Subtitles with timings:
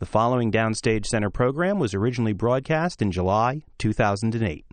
[0.00, 4.64] The following Downstage Center program was originally broadcast in July 2008.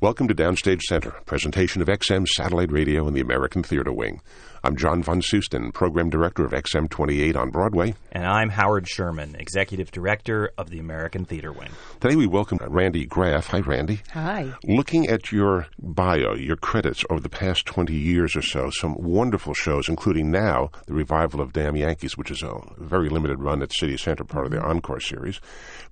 [0.00, 4.20] Welcome to Downstage Center, presentation of XM Satellite Radio and the American Theater Wing.
[4.64, 7.94] I'm John Von Soosten, Program Director of XM 28 on Broadway.
[8.10, 11.70] And I'm Howard Sherman, Executive Director of the American Theater Wing.
[12.00, 13.46] Today we welcome Randy Graff.
[13.46, 14.00] Hi, Randy.
[14.12, 14.52] Hi.
[14.64, 19.54] Looking at your bio, your credits over the past 20 years or so, some wonderful
[19.54, 23.72] shows, including now the revival of Damn Yankees, which is a very limited run at
[23.72, 24.70] City Center, part of their mm-hmm.
[24.70, 25.40] Encore series.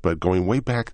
[0.02, 0.92] But going way back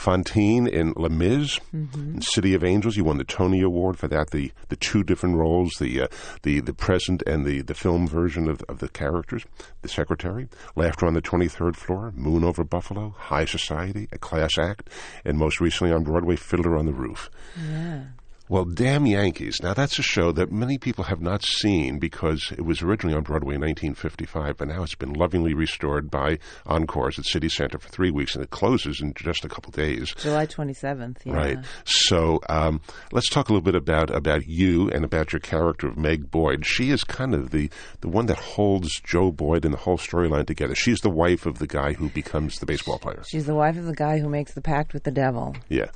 [0.00, 2.14] Fantine in Les Mis, Mm-hmm.
[2.14, 2.96] in City of Angels.
[2.96, 4.30] You won the Tony Award for that.
[4.30, 6.08] The the two different roles, the uh,
[6.42, 9.44] the the present and the, the film version of, of the characters.
[9.82, 14.58] The Secretary, Laughter on the Twenty Third Floor, Moon over Buffalo, High Society, A Class
[14.58, 14.88] Act,
[15.24, 17.30] and most recently on Broadway, Fiddler on the Roof.
[17.70, 18.04] Yeah.
[18.50, 19.60] Well, Damn Yankees.
[19.62, 23.22] Now, that's a show that many people have not seen because it was originally on
[23.22, 27.88] Broadway in 1955, but now it's been lovingly restored by Encores at City Center for
[27.90, 30.12] three weeks, and it closes in just a couple days.
[30.16, 31.18] July 27th.
[31.22, 31.32] Yeah.
[31.32, 31.58] Right.
[31.84, 32.80] So um,
[33.12, 36.66] let's talk a little bit about about you and about your character of Meg Boyd.
[36.66, 40.46] She is kind of the the one that holds Joe Boyd and the whole storyline
[40.48, 40.74] together.
[40.74, 43.22] She's the wife of the guy who becomes the baseball player.
[43.28, 45.54] She's the wife of the guy who makes the pact with the devil.
[45.68, 45.90] Yeah.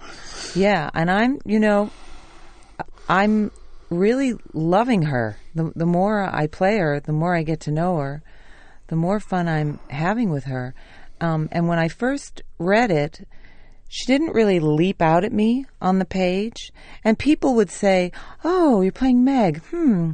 [0.55, 1.91] Yeah, and I'm, you know,
[3.09, 3.51] I'm
[3.91, 5.37] really loving her.
[5.55, 8.23] The the more I play her, the more I get to know her,
[8.89, 10.75] the more fun I'm having with her.
[11.21, 13.27] Um, and when I first read it,
[13.89, 16.73] she didn't really leap out at me on the page,
[17.05, 20.13] and people would say, "Oh, you're playing Meg." Hmm.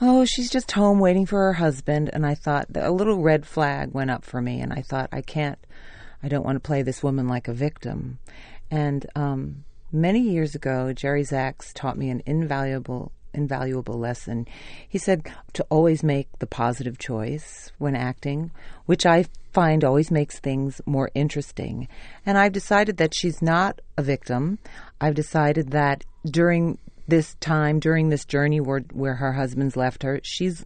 [0.00, 2.10] Oh, she's just home waiting for her husband.
[2.12, 5.22] And I thought a little red flag went up for me, and I thought I
[5.22, 5.58] can't.
[6.22, 8.18] I don't want to play this woman like a victim.
[8.70, 14.46] And um, many years ago, Jerry Zaks taught me an invaluable invaluable lesson.
[14.88, 18.52] He said to always make the positive choice when acting,
[18.86, 21.88] which I find always makes things more interesting.
[22.24, 24.58] And I've decided that she's not a victim.
[25.00, 30.20] I've decided that during this time, during this journey where, where her husband's left her,
[30.22, 30.64] she's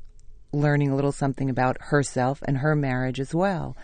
[0.53, 3.77] learning a little something about herself and her marriage as well.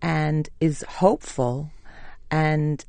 [0.00, 1.70] And is hopeful
[2.30, 2.84] and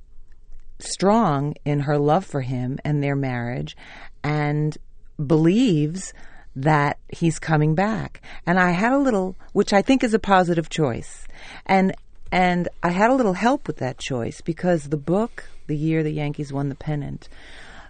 [0.79, 3.75] strong in her love for him and their marriage
[4.23, 4.77] and
[5.25, 6.13] believes
[6.55, 8.21] that he's coming back.
[8.45, 11.27] And I had a little which I think is a positive choice.
[11.65, 11.93] And
[12.31, 16.11] and I had a little help with that choice because the book, the year the
[16.11, 17.27] Yankees won the pennant,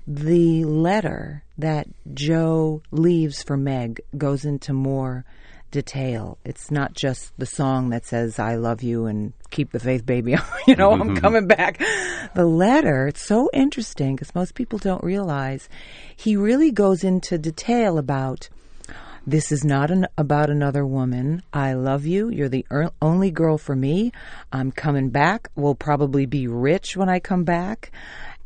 [0.07, 5.25] the letter that Joe leaves for Meg goes into more
[5.72, 6.38] detail.
[6.44, 10.35] It's not just the song that says "I love you" and "Keep the faith, baby."
[10.68, 11.80] you know, I'm coming back.
[12.35, 13.07] The letter.
[13.07, 15.69] It's so interesting because most people don't realize
[16.16, 18.50] he really goes into detail about.
[19.28, 21.44] This is not an, about another woman.
[21.53, 22.30] I love you.
[22.30, 24.12] You're the er- only girl for me.
[24.51, 25.50] I'm coming back.
[25.56, 27.91] We'll probably be rich when I come back.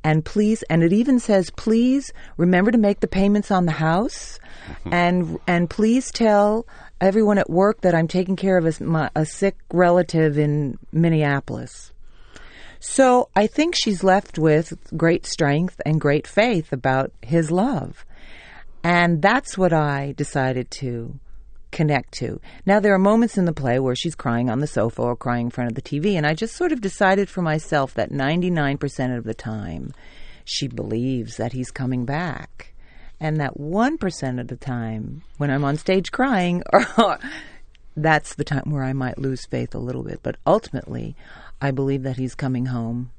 [0.04, 4.40] And please, and it even says, please remember to make the payments on the house,
[4.86, 6.68] and and please tell
[7.04, 11.92] everyone at work that I'm taking care of a, my, a sick relative in Minneapolis.
[12.80, 18.06] So I think she's left with great strength and great faith about his love.
[18.84, 21.20] And that's what I decided to
[21.72, 22.40] connect to.
[22.66, 25.48] Now, there are moments in the play where she's crying on the sofa or crying
[25.48, 29.18] in front of the TV, and I just sort of decided for myself that 99%
[29.18, 29.94] of the time
[30.46, 32.73] she believes that he's coming back.
[33.24, 36.62] And that 1% of the time when I'm on stage crying,
[37.96, 40.20] that's the time where I might lose faith a little bit.
[40.22, 41.16] But ultimately,
[41.62, 43.12] I believe that he's coming home.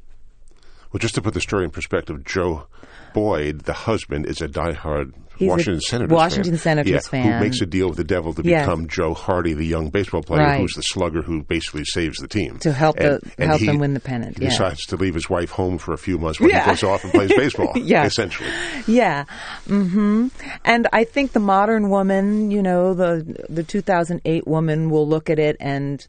[0.93, 2.67] Well, just to put the story in perspective, Joe
[3.15, 6.59] Boyd, the husband, is a diehard He's Washington Senators Washington fan.
[6.59, 7.33] Senators yeah, fan.
[7.39, 8.65] Who makes a deal with the devil to Yes.
[8.67, 10.61] become Joe Hardy, the young baseball player Right.
[10.61, 12.59] who's the slugger who basically saves the team.
[12.61, 14.51] To help and, the- and help he them win the pennant, He yeah.
[14.51, 16.65] decides to leave his wife home for a few months while Yeah.
[16.65, 18.05] he goes off and plays baseball, Yeah.
[18.05, 18.49] essentially.
[18.87, 19.25] Yeah.
[19.69, 20.29] Mm-hmm.
[20.65, 25.39] And I think the modern woman, you know, the the 2008 woman will look at
[25.39, 26.07] it and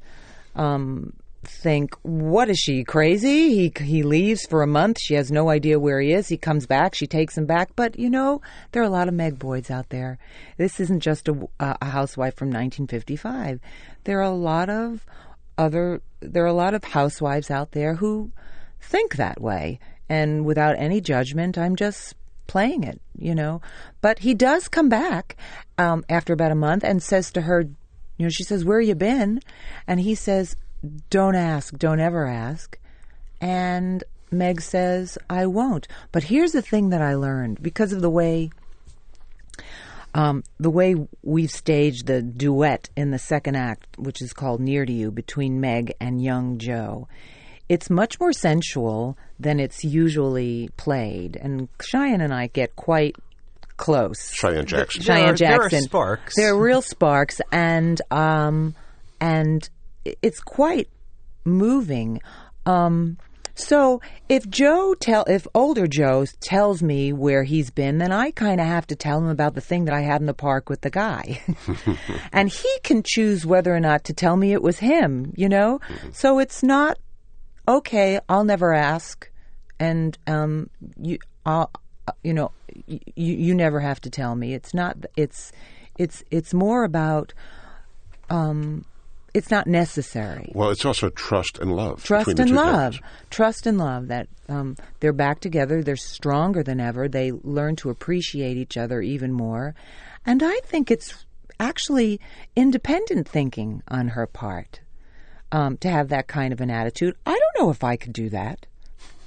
[0.56, 1.14] um
[1.48, 3.56] think, "What is she crazy?
[3.56, 5.00] He he leaves for a month.
[5.00, 6.28] She has no idea where he is.
[6.28, 6.96] He comes back.
[6.96, 9.90] She takes him back." But you know, there are a lot of Meg Boyds out
[9.90, 10.18] there.
[10.58, 13.60] This isn't just a, a housewife from 1955.
[14.04, 15.06] There are a lot of
[15.58, 16.02] other.
[16.20, 18.32] There are a lot of housewives out there who
[18.80, 22.16] think that way, and without any judgment, I'm just
[22.48, 23.62] playing it, you know.
[24.02, 25.36] But he does come back
[25.78, 27.62] um, after about a month and says to her,
[28.18, 29.42] you know, she says, "Where you been?"
[29.88, 30.56] And he says,
[31.10, 32.78] "Don't ask, don't ever ask."
[33.42, 38.10] And Meg says, "I won't." But here's the thing that I learned because of the
[38.10, 38.50] way
[40.14, 44.86] um, the way we've staged the duet in the second act, which is called Near
[44.86, 47.10] to You, between Meg and young Joe,
[47.68, 51.36] it's much more sensual than it's usually played.
[51.36, 53.18] And Cheyenne and I get quite
[53.76, 54.32] close.
[54.32, 55.04] Cheyenne Jackson.
[55.04, 55.82] There Cheyenne are- there are Jackson.
[55.84, 56.36] sparks.
[56.38, 58.74] There are real sparks, and um,
[59.20, 59.68] and
[60.22, 60.90] it's quite
[61.44, 62.22] moving.
[62.66, 63.18] Um,
[63.56, 68.60] so if Joe tell if older Joe tells me where he's been, then I kind
[68.60, 70.82] of have to tell him about the thing that I had in the park with
[70.82, 71.42] the guy,
[72.34, 75.34] and he can choose whether or not to tell me it was him.
[75.38, 75.80] You know,
[76.12, 77.00] so it's not
[77.66, 78.20] okay.
[78.28, 79.30] I'll never ask,
[79.80, 80.70] and um,
[81.02, 81.72] you, I'll,
[82.24, 82.52] you know,
[82.86, 84.54] you you never have to tell me.
[84.54, 84.98] It's not.
[85.16, 85.54] It's
[85.98, 87.34] it's it's more about.
[88.30, 88.84] Um,
[89.36, 90.50] it's not necessary.
[90.56, 92.02] Well, it's also trust and love.
[92.02, 92.94] Trust and love.
[92.94, 93.02] characters.
[93.30, 95.84] Trust and love that um, they're back together.
[95.84, 97.10] They're stronger than ever.
[97.10, 99.76] They learn to appreciate each other even more.
[100.26, 101.26] And I think it's
[101.60, 102.22] actually
[102.56, 104.80] independent thinking on her part
[105.52, 107.16] um, to have that kind of an attitude.
[107.26, 108.66] I don't know if I could do that.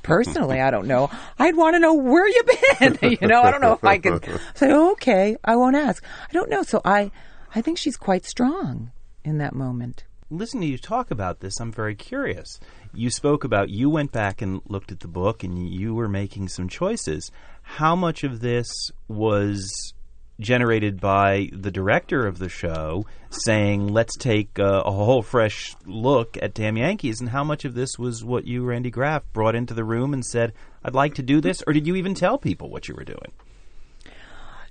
[0.02, 1.10] Personally, I don't know.
[1.38, 3.18] I'd want to know where you've been.
[3.20, 4.24] you know, I don't know if I could
[4.54, 6.02] say, okay, I won't ask.
[6.30, 6.62] I don't know.
[6.62, 7.10] So I,
[7.54, 8.90] I think she's quite strong
[9.28, 10.04] in that moment.
[10.30, 12.58] Listening to you talk about this, I'm very curious.
[12.92, 16.48] You spoke about you went back and looked at the book and you were making
[16.48, 17.30] some choices.
[17.62, 18.68] How much of this
[19.06, 19.94] was
[20.40, 26.54] generated by the director of the show saying, let's take a whole fresh look at
[26.54, 29.84] Damn Yankees, and how much of this was what you, Randy Graff, brought into the
[29.84, 30.52] room and said,
[30.84, 31.62] I'd like to do this?
[31.66, 33.32] Or did you even tell people what you were doing?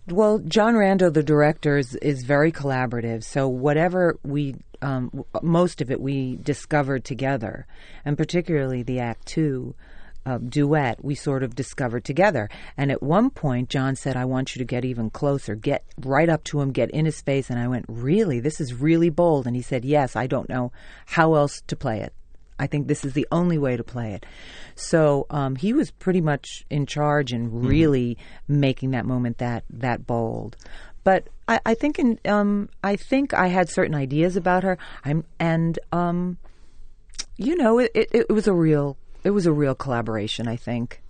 [0.10, 3.26] Well, John Rando, the director, is, is very collaborative.
[3.26, 7.68] So whatever we, um, most of it we discovered together,
[8.06, 9.76] and particularly the Act Two
[10.26, 12.50] uh, duet, we sort of discovered together.
[12.78, 16.30] And at one point, John said, "I want you to get even closer, get right
[16.30, 18.40] up to him, get in his face." And I went, "Really?
[18.40, 20.72] This is really bold." And he said, "Yes, I don't know
[21.06, 22.14] how else to play it."
[22.60, 24.26] I think this is the only way to play it.
[24.76, 28.18] So um, he was pretty much in charge and really
[28.48, 30.58] making that moment that that bold.
[31.04, 34.78] But I, I think in um, I think I had certain ideas about her.
[35.06, 36.38] I'm and um,
[37.38, 40.48] you know it, it, it was a real it was a real collaboration.
[40.48, 41.02] I think.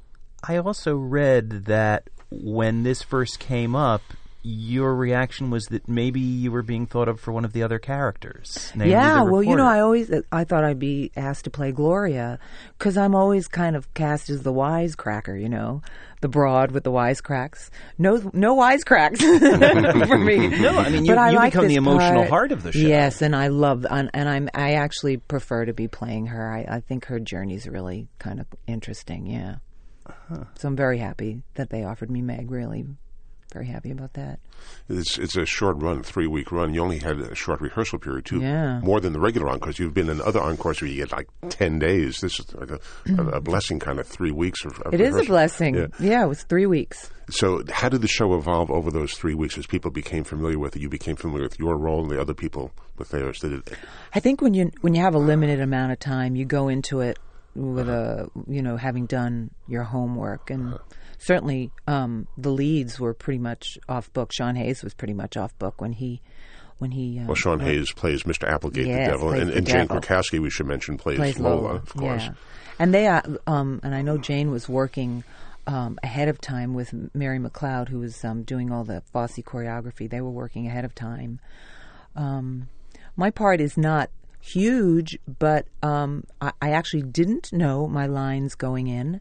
[0.43, 4.01] I also read that when this first came up,
[4.49, 7.79] your reaction was that maybe you were being thought of for one of the other
[7.79, 8.71] characters.
[8.75, 9.65] yeah, well, you know.
[9.67, 12.39] I always I thought I'd be asked to play Gloria
[12.77, 15.81] because I'm always kind of cast as the wisecracker, you know,
[16.21, 17.69] the broad with the wisecracks.
[17.97, 19.19] No, no wisecracks
[20.07, 20.47] for me.
[20.47, 22.29] No, I mean, you- But I you like become the emotional part.
[22.29, 22.79] heart of the show.
[22.79, 26.49] Yes, and I love and, and I'm I actually prefer to be playing her.
[26.51, 29.27] I, I think her journey's really kind of interesting.
[29.27, 29.55] Yeah,
[30.05, 30.45] Uh-huh.
[30.55, 32.49] so I'm very happy that they offered me Meg.
[32.49, 32.85] Really,
[33.57, 34.39] very happy about that.
[34.87, 36.73] It's it's a short run, three week run.
[36.75, 38.79] You only had a short rehearsal period too, Yeah.
[38.81, 39.79] more than the regular encores.
[39.79, 42.19] You've been in other encores where you get like ten days.
[42.21, 42.79] This is like a,
[43.17, 44.79] a, a blessing, kind of three weeks of.
[44.81, 45.73] of It is a blessing.
[45.75, 45.87] Yeah.
[45.99, 47.09] yeah, it was three weeks.
[47.29, 50.75] So, how did the show evolve over those three weeks as people became familiar with
[50.75, 50.81] it?
[50.81, 53.39] You became familiar with your role, and the other people with theirs.
[53.39, 53.73] Did it?
[54.13, 56.99] I think when you when you have a limited amount of time, you go into
[57.01, 57.17] it
[57.55, 60.83] with a you know having done your homework, and uh-huh.
[61.17, 64.31] Certainly um, the leads were pretty much off book.
[64.31, 66.21] Sean Hayes was pretty much off book when he
[66.77, 68.47] when he uh, Well, Sean Hayes plays Mr.
[68.47, 69.99] Applegate, Yes, the devil, plays and, the Jane devil.
[69.99, 72.23] Krakowski, we should mention, plays, plays Lola, Lola, of course.
[72.23, 72.33] Yeah.
[72.79, 75.23] And they uh, um and I know Jane was working
[75.65, 80.09] um, ahead of time with Mary McLeod, who was um, doing all the Fosse choreography.
[80.09, 81.39] They were working ahead of time.
[82.15, 82.69] Um,
[83.17, 88.87] my part is not huge, but um, I, I actually didn't know my lines going
[88.87, 89.19] in.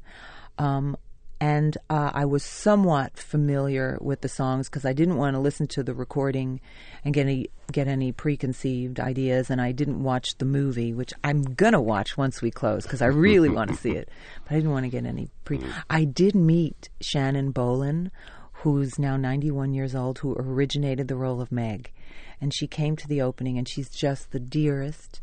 [1.38, 5.66] And uh, I was somewhat familiar with the songs because I didn't want to listen
[5.68, 6.60] to the recording
[7.04, 11.42] and get any get any preconceived ideas, and I didn't watch the movie, which I'm
[11.42, 14.08] gonna watch once we close because I really want to see it,
[14.44, 15.60] but I didn't want to get any pre.
[15.90, 18.10] I did meet Shannon Bolin,
[18.52, 21.92] who's now 91 years old, who originated the role of Meg,
[22.40, 25.20] and she came to the opening, and she's just the dearest,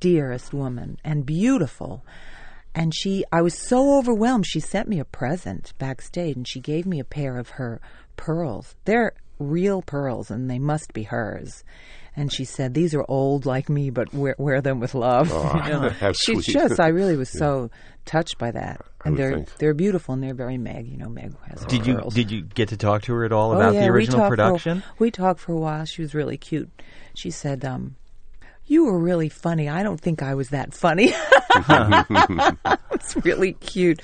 [0.00, 2.04] dearest woman and beautiful.
[2.74, 4.46] And she, I was so overwhelmed.
[4.46, 7.80] She sent me a present backstage, and she gave me a pair of her
[8.16, 8.74] pearls.
[8.84, 11.62] They're real pearls, and they must be hers.
[12.16, 15.28] And she said, "These are old like me, but wear, wear them with love."
[15.66, 15.88] You know?
[16.00, 16.54] how She's sweet.
[16.54, 17.70] just, I really was so
[18.04, 18.80] touched by that.
[19.04, 19.56] And they're think.
[19.58, 20.86] they're beautiful, and they're very Meg.
[20.88, 22.14] You know, Meg has her Did you pearls.
[22.14, 24.20] did you get to talk to her at all Oh, about yeah, the we original
[24.20, 24.82] for- production?
[24.98, 25.84] we talked for a while.
[25.84, 26.70] She was really cute.
[27.16, 27.96] She said, um,
[28.66, 29.68] "You were really funny.
[29.68, 31.12] I don't think I was that funny."
[32.92, 34.02] it's really cute.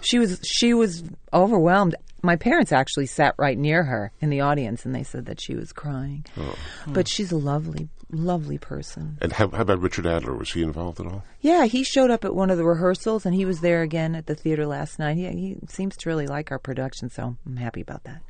[0.00, 4.84] She was she was overwhelmed my parents actually sat right near her in the audience,
[4.84, 6.24] and they said that she was crying.
[6.36, 6.54] Oh.
[6.86, 9.18] But she's a lovely, lovely person.
[9.20, 10.34] And how, how about Richard Adler?
[10.34, 11.24] Was he involved at all?
[11.40, 14.26] Yeah, he showed up at one of the rehearsals, and he was there again at
[14.26, 15.16] the theater last night.
[15.16, 18.20] He, he seems to really like our production, so I'm happy about that.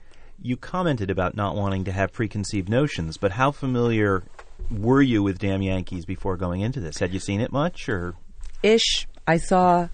[0.40, 4.22] You commented about not wanting to have preconceived notions, but how familiar
[4.70, 6.98] were you with Damn Yankees before going into this?
[6.98, 8.14] Had you seen it much, or
[8.62, 9.88] Ish, I saw,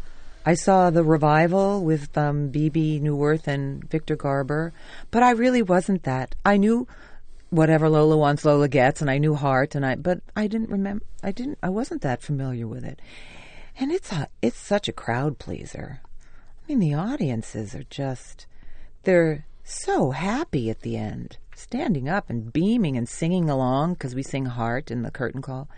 [0.47, 4.73] I saw the revival with um, Bebe Neuwirth and Victor Garber,
[5.11, 6.35] but I really wasn't that.
[6.45, 6.87] I knew
[7.51, 11.05] whatever Lola wants, Lola gets, and I knew Heart, and I, but I didn't remember.
[11.23, 11.59] I didn't.
[11.63, 13.01] I wasn't that familiar with it,
[13.79, 16.01] and it's a, it's such a crowd pleaser.
[16.03, 18.47] I mean, the audiences are just,
[19.03, 24.23] they're so happy at the end, standing up and beaming and singing along because we
[24.23, 25.69] sing Heart in the curtain call.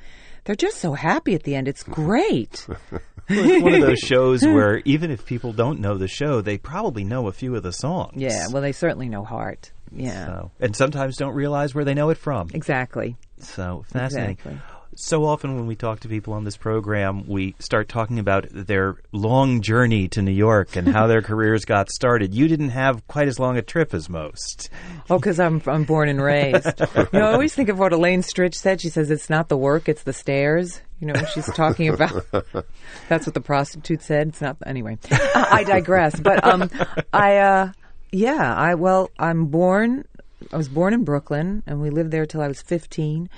[0.45, 1.67] They're just so happy at the end.
[1.69, 2.67] It's great.
[3.29, 7.03] it's one of those shows where even if people don't know the show, they probably
[7.03, 8.13] know a few of the songs.
[8.17, 9.73] Yeah, well, they certainly know Heart.
[9.93, 12.51] Yeah, So, and sometimes don't realize where they know it from.
[12.55, 13.17] exactly.
[13.39, 14.33] So fascinating.
[14.33, 14.61] Exactly.
[14.99, 18.97] So often when we talk to people on this program, we start talking about their
[19.13, 22.33] long journey to New York and how their careers got started.
[22.33, 24.71] You didn't have quite as long a trip as most.
[25.11, 26.81] Oh, because I'm I'm born and raised.
[26.81, 28.81] you know, I always think of what Elaine Stritch said.
[28.81, 30.81] She says it's not the work, it's the stairs.
[30.99, 32.25] You know, when she's talking about.
[33.11, 34.29] that's what the prostitute said.
[34.29, 34.97] It's not anyway.
[35.11, 36.19] I, I digress.
[36.19, 36.71] But um,
[37.13, 37.73] I uh,
[38.13, 40.07] yeah, I well, I'm born.
[40.51, 43.29] I was born in Brooklyn, and we lived there till I was 15,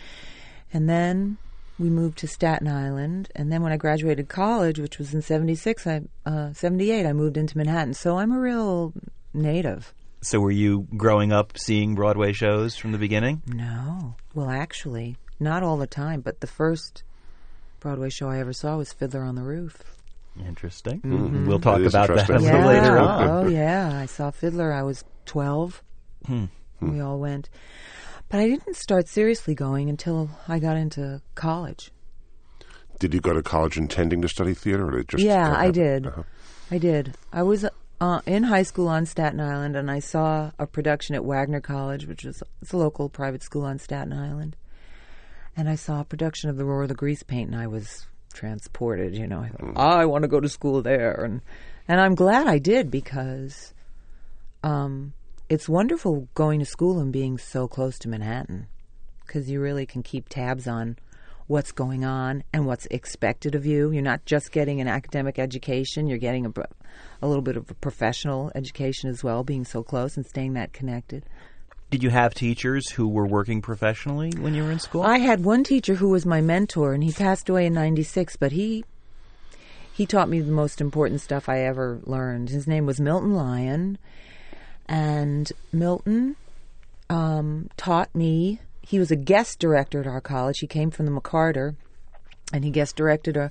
[0.73, 1.39] and then
[1.79, 5.87] we moved to Staten Island, and then when I graduated college, which was in '76,
[5.87, 7.95] I uh, '78, I moved into Manhattan.
[7.95, 8.93] So I'm a real
[9.33, 9.95] native.
[10.21, 13.43] So were you growing up seeing Broadway shows from the beginning?
[13.47, 14.17] No.
[14.35, 17.05] Well, actually, not all the time, but the first
[17.79, 19.97] Broadway show I ever saw was Fiddler on the Roof.
[20.47, 21.01] Interesting.
[21.01, 21.47] Mm-hmm.
[21.47, 22.67] We'll talk That is about that a little yeah.
[22.67, 23.29] later on.
[23.29, 23.91] Oh, yeah.
[23.95, 24.73] I saw Fiddler.
[24.73, 25.83] I was 12.
[26.81, 27.49] We all went.
[28.29, 31.91] But I didn't start seriously going until I got into college.
[32.99, 35.23] Did you go to college intending to study theater, or just?
[35.23, 36.07] yeah, I did.
[36.07, 36.25] Uh-huh.
[36.71, 37.15] I did.
[37.33, 37.65] I was
[38.01, 42.07] uh, in high school on Staten Island, and I saw a production at Wagner College,
[42.07, 44.57] which was it's a local private school on Staten Island.
[45.57, 48.07] And I saw a production of The Roar of the Grease Paint, and I was
[48.33, 49.17] transported.
[49.17, 51.41] You know, I thought, I want to go to school there, and
[51.87, 53.73] and I'm glad I did because
[54.63, 55.15] um,
[55.49, 58.69] it's wonderful going to school and being so close to Manhattan
[59.27, 60.97] because you really can keep tabs on
[61.47, 63.91] what's going on and what's expected of you.
[63.91, 66.53] You're not just getting an academic education, you're getting a,
[67.23, 70.73] a little bit of a professional education as well, being so close and staying that
[70.73, 71.25] connected.
[71.91, 75.03] Did you have teachers who were working professionally when you were in school?
[75.03, 78.37] I had one teacher who was my mentor, and he passed away in '96.
[78.37, 78.85] But he
[79.91, 82.51] he taught me the most important stuff I ever learned.
[82.51, 83.97] His name was Milton Lyon,
[84.89, 86.37] and Milton
[87.11, 88.61] um, taught me.
[88.83, 90.59] He was a guest director at our college.
[90.61, 91.77] He came from the McCarter,
[92.53, 93.51] and he guest directed a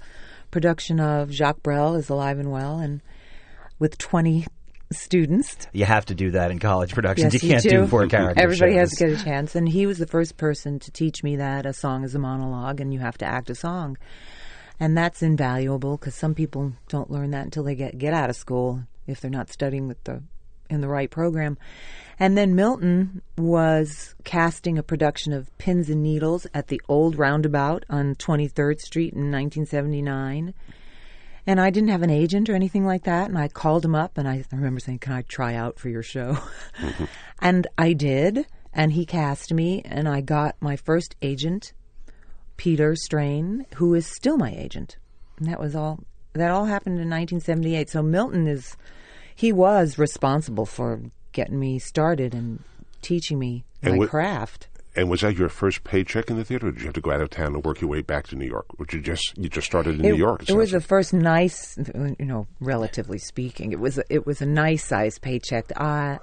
[0.52, 3.02] production of Jacques Brel is Alive and Well, and
[3.80, 4.48] with 20
[4.92, 5.68] students.
[5.74, 7.34] you have to do that in college productions.
[7.34, 7.70] Yes, you can't do.
[7.70, 10.80] do four character Everybody has to get a chance, and he was the first person
[10.80, 13.56] to teach me that a song is a monologue, and you have to act a
[13.56, 13.98] song,
[14.80, 18.36] and that's invaluable because some people don't learn that until they get get out of
[18.36, 20.24] school if they're not studying with the
[20.70, 21.58] in the right program.
[22.20, 27.86] And then Milton was casting a production of Pins and Needles at the old roundabout
[27.90, 30.54] on 23rd Street in 1979.
[31.46, 33.30] And I didn't have an agent or anything like that.
[33.30, 35.90] And I called him up and I, I remember saying, Can I try out for
[35.90, 36.38] your show?
[36.80, 37.06] Mm-hmm.
[37.42, 38.48] and I did.
[38.74, 39.82] And he cast me.
[39.86, 41.72] And I got my first agent,
[42.58, 44.98] Peter Strain, who is still my agent.
[45.40, 46.00] And that was all.
[46.34, 47.90] That all happened in 1978.
[47.90, 48.76] So Milton is,
[49.38, 51.00] he was responsible for
[51.32, 52.64] getting me started and
[53.04, 54.68] teaching me And my what- craft.
[54.96, 56.70] And was that your first paycheck in the theater?
[56.70, 58.36] Or did you have to go out of town and work your way back to
[58.36, 58.66] New York?
[58.80, 60.50] Or you just you just started in New York?
[60.50, 61.78] It was sounds the first nice,
[62.20, 65.66] you know, relatively speaking, it was a, it was a nice size paycheck.
[65.80, 66.18] I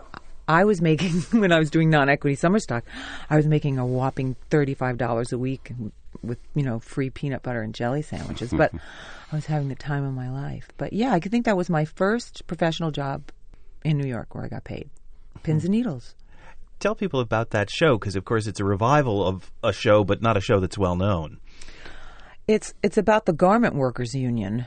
[0.49, 2.83] I was making when I was doing non-equity summer stock,
[3.31, 5.71] I was making a whopping thirty-five dollars a week
[6.27, 8.53] with you know free peanut butter and jelly sandwiches.
[8.65, 8.73] But
[9.33, 10.69] I was having the time of my life.
[10.77, 13.31] But yeah, I think that was my first professional job
[13.85, 14.89] in New York where I got paid
[15.43, 16.15] pins and needles.
[16.81, 20.21] Tell people about that show because, of course, it's a revival of a show, but
[20.21, 21.39] not a show that's well known.
[22.47, 24.67] It's it's about the garment workers union,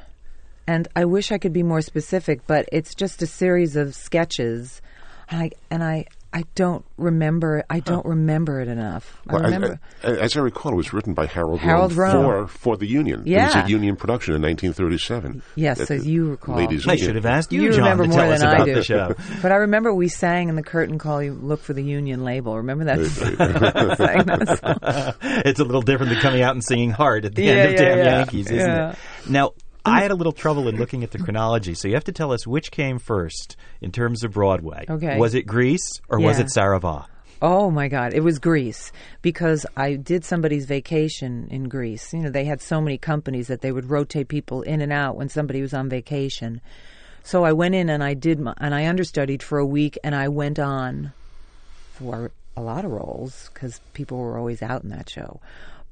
[0.66, 4.82] and I wish I could be more specific, but it's just a series of sketches.
[5.30, 7.64] And I and I I don't remember.
[7.70, 9.22] I don't remember it enough.
[9.26, 9.80] Well, I remember.
[10.04, 12.48] I- I- as I recall, it was written by Harold, Harold Rome Rome.
[12.48, 13.20] for for the Union.
[13.22, 13.66] it was Yeah.
[13.66, 15.42] a Union production in 1937.
[15.56, 16.56] Yes, At so you recall.
[16.58, 18.66] Ladies I should have asked you, You John, remember to more tell us than I
[18.66, 18.76] do.
[18.76, 19.16] the show.
[19.42, 21.24] but I remember we sang in the curtain call.
[21.24, 22.58] You look for the Union label.
[22.58, 23.06] Remember that?
[23.98, 25.14] sang that song.
[25.46, 27.72] it's a little different than coming out and singing hard at the Yeah, end of
[27.74, 28.18] yeah, Damn yeah.
[28.20, 28.90] Yankees, isn't Yeah.
[28.92, 28.98] it?
[29.30, 29.52] Now,
[29.88, 32.32] I had a little trouble in looking at the chronology, so you have to tell
[32.32, 34.86] us which came first in terms of Broadway.
[34.90, 35.18] Okay.
[35.18, 37.06] Was it Grease or was it Saravà?
[37.40, 38.14] Oh my God!
[38.16, 38.92] It was Grease
[39.22, 42.12] because I did somebody's vacation in Grease.
[42.12, 45.18] You know, they had so many companies that they would rotate people in and out
[45.18, 46.62] when somebody was on vacation.
[47.24, 50.16] So I went in and I did, my, and I understudied for a week, and
[50.16, 51.12] I went on
[51.94, 55.40] for a lot of roles because people were always out in that show.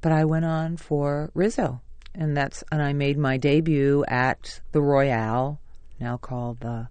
[0.00, 1.80] But I went on for Rizzo,
[2.16, 5.60] and that's and I made my debut at the Royale,
[6.00, 6.88] now called the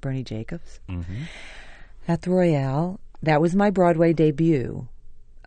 [0.00, 1.22] Bernie Jacobs mm-hmm.
[2.06, 3.00] at the Royale.
[3.22, 4.86] That was my Broadway debut,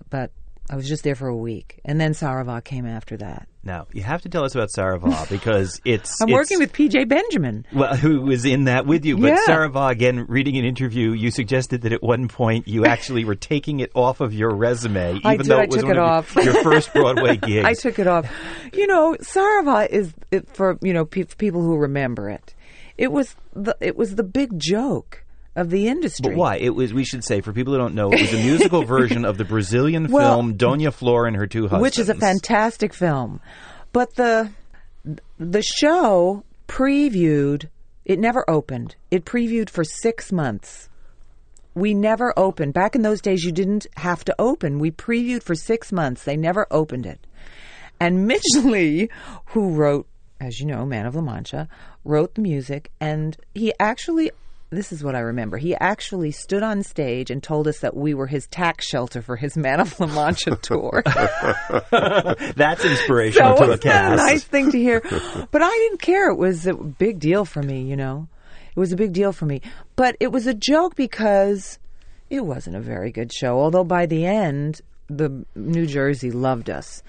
[0.09, 0.31] but
[0.69, 3.47] I was just there for a week, and then Saravà came after that.
[3.63, 6.19] Now, you have to tell us about Saravà because it's.
[6.19, 7.65] I'm it's- working with PJ Benjamin.
[7.73, 9.17] Well, who was in that with you?
[9.17, 9.37] But Yeah.
[9.47, 13.79] Saravà, again, reading an interview, you suggested that at one point you actually were taking
[13.79, 15.95] it off of your resume, even I did, though I it was took one it
[15.99, 16.35] your- off.
[16.43, 17.63] your, first Broadway gig.
[17.63, 18.27] I took it off.
[18.73, 20.11] You know, Saravà is
[20.53, 22.55] for you know pe- people who remember it.
[22.97, 25.20] It was the it was the big joke
[25.55, 26.29] of the industry.
[26.29, 26.57] But why?
[26.57, 26.93] It was.
[26.93, 29.45] We should say for people who don't know, it was a musical version of the
[29.45, 33.41] Brazilian Well, film Dona Flor and her two husbands, which is a fantastic film.
[33.91, 34.51] But the
[35.37, 37.67] the show previewed.
[38.03, 38.95] It never opened.
[39.11, 40.89] It previewed for six months.
[41.73, 42.73] We never opened.
[42.73, 44.79] Back in those days, you didn't have to open.
[44.79, 46.23] We previewed for six months.
[46.23, 47.25] They never opened it.
[47.99, 49.09] And Mitch Leigh,
[49.45, 50.07] who wrote,
[50.39, 51.67] as you know, Man of La Mancha,
[52.03, 54.31] wrote the music, and he actually.
[54.71, 55.57] This is what I remember.
[55.57, 59.35] He actually stood on stage and told us that we were his tax shelter for
[59.35, 61.03] his Man of La Mancha tour.
[62.55, 64.17] That's inspirational So to the wasn't that a cast.
[64.17, 65.01] nice thing to hear?
[65.51, 66.29] But I didn't care.
[66.29, 68.27] It was a big deal for me, you know.
[68.73, 69.61] It was a big deal for me.
[69.97, 71.77] But it was a joke because
[72.29, 73.59] it wasn't a very good show.
[73.59, 77.03] Although by the end, the New Jersey loved us.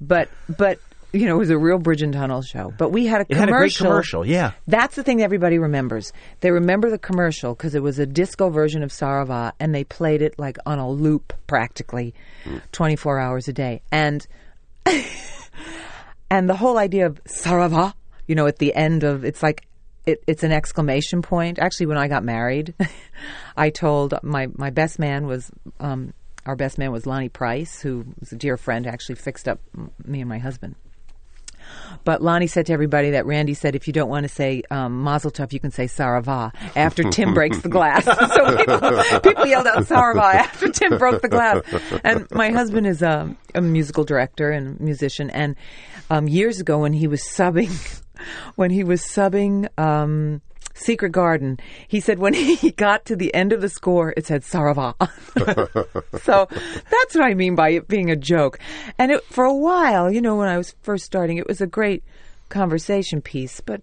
[0.00, 0.78] But but
[1.16, 2.72] you know, it was a real bridge and tunnel show.
[2.76, 3.86] But we had a It had a great commercial.
[3.86, 4.52] commercial, yeah.
[4.66, 6.12] That's the thing that everybody remembers.
[6.40, 10.22] They remember the commercial because it was a disco version of Saravà, and they played
[10.22, 12.14] it like on a loop practically,
[12.72, 13.82] twenty four hours a day.
[13.90, 14.26] And
[16.30, 17.94] and the whole idea of Saravà,
[18.26, 19.66] you know, at the end of it's like
[20.04, 21.58] it, it's an exclamation point.
[21.58, 22.74] Actually, when I got married,
[23.56, 26.12] I told my my best man was um,
[26.44, 29.90] our best man was Lonny Price, who was a dear friend, actually fixed up m-
[30.04, 30.76] me and my husband.
[32.04, 35.02] But Lonny said to everybody that Randy said, if you don't want to say um,
[35.02, 38.04] Mazel Tov, you can say Saravà after Tim breaks the glass.
[38.34, 41.64] so people, people yelled out Saravà after Tim broke the glass.
[42.04, 45.30] And my husband is a, a musical director and musician.
[45.30, 45.56] And
[46.08, 48.00] um, years ago, when he was subbing,
[48.54, 50.42] when he was subbing um,
[50.76, 51.58] Secret Garden,
[51.88, 54.94] he said when he got to the end of the score, it said Saravà.
[56.22, 58.58] so that's what I mean by it being a joke.
[58.98, 61.66] And it, for a while, you know, when I was first starting, it was a
[61.66, 62.04] great
[62.48, 63.60] conversation piece.
[63.60, 63.82] But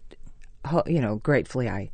[0.85, 1.89] you know, gratefully, I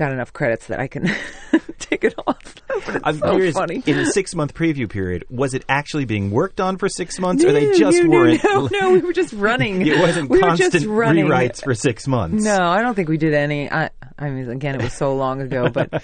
[0.00, 1.04] got enough credits that I can
[1.78, 2.54] take it off.
[3.04, 3.54] I'm so curious.
[3.54, 3.82] funny.
[3.86, 7.44] In the six month preview period, was it actually being worked on for six months,
[7.44, 8.42] or they just no, no, weren't?
[8.42, 9.86] No, no, we were just running.
[9.86, 11.26] It wasn't we were constant just running.
[11.26, 12.42] rewrites for six months.
[12.42, 13.70] No, I don't think we did any.
[13.70, 16.02] I, I mean, again, it was so long ago, but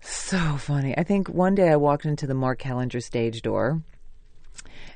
[0.00, 0.96] so funny.
[0.96, 3.82] I think one day I walked into the Mark Hellinger stage door,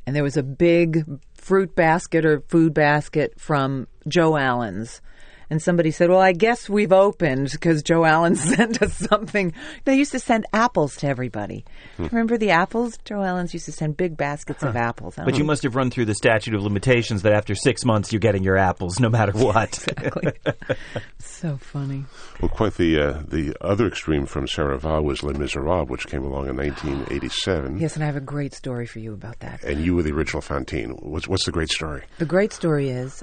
[0.06, 5.02] and there was a big fruit basket or food basket from Joe Allen's.
[5.50, 9.52] And somebody said, Well, I guess we've opened because Joe Allen sent us something.
[9.84, 11.64] They used to send apples to everybody.
[11.98, 12.98] Remember the apples?
[13.04, 15.14] Joe Allen's used to send big baskets of apples.
[15.16, 18.12] But don't you must have run through the statute of limitations that after six months
[18.12, 19.86] you're getting your apples no matter what.
[19.88, 20.32] Exactly.
[21.18, 22.04] so funny.
[22.40, 26.48] Well, quite the uh, the other extreme from Saravà was Les Miserables, which came along
[26.48, 27.78] in 1987.
[27.82, 29.64] Yes, and I have a great story for you about that.
[29.64, 30.90] And you were the original Fantine.
[31.00, 32.04] What's, what's the great story?
[32.18, 33.22] The great story is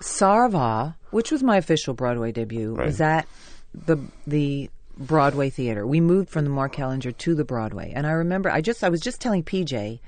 [0.00, 2.86] Sarva, which was my official Broadway debut, Right.
[2.86, 3.26] was at
[3.74, 5.86] the the Broadway theater.
[5.86, 8.88] We moved from the Mark Hellinger to the Broadway, and I remember I just I
[8.88, 10.00] was just telling PJ,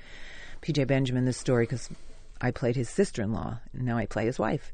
[0.63, 1.89] PJ Benjamin this story because
[2.41, 4.73] I played his sister-in-law, and now I play his wife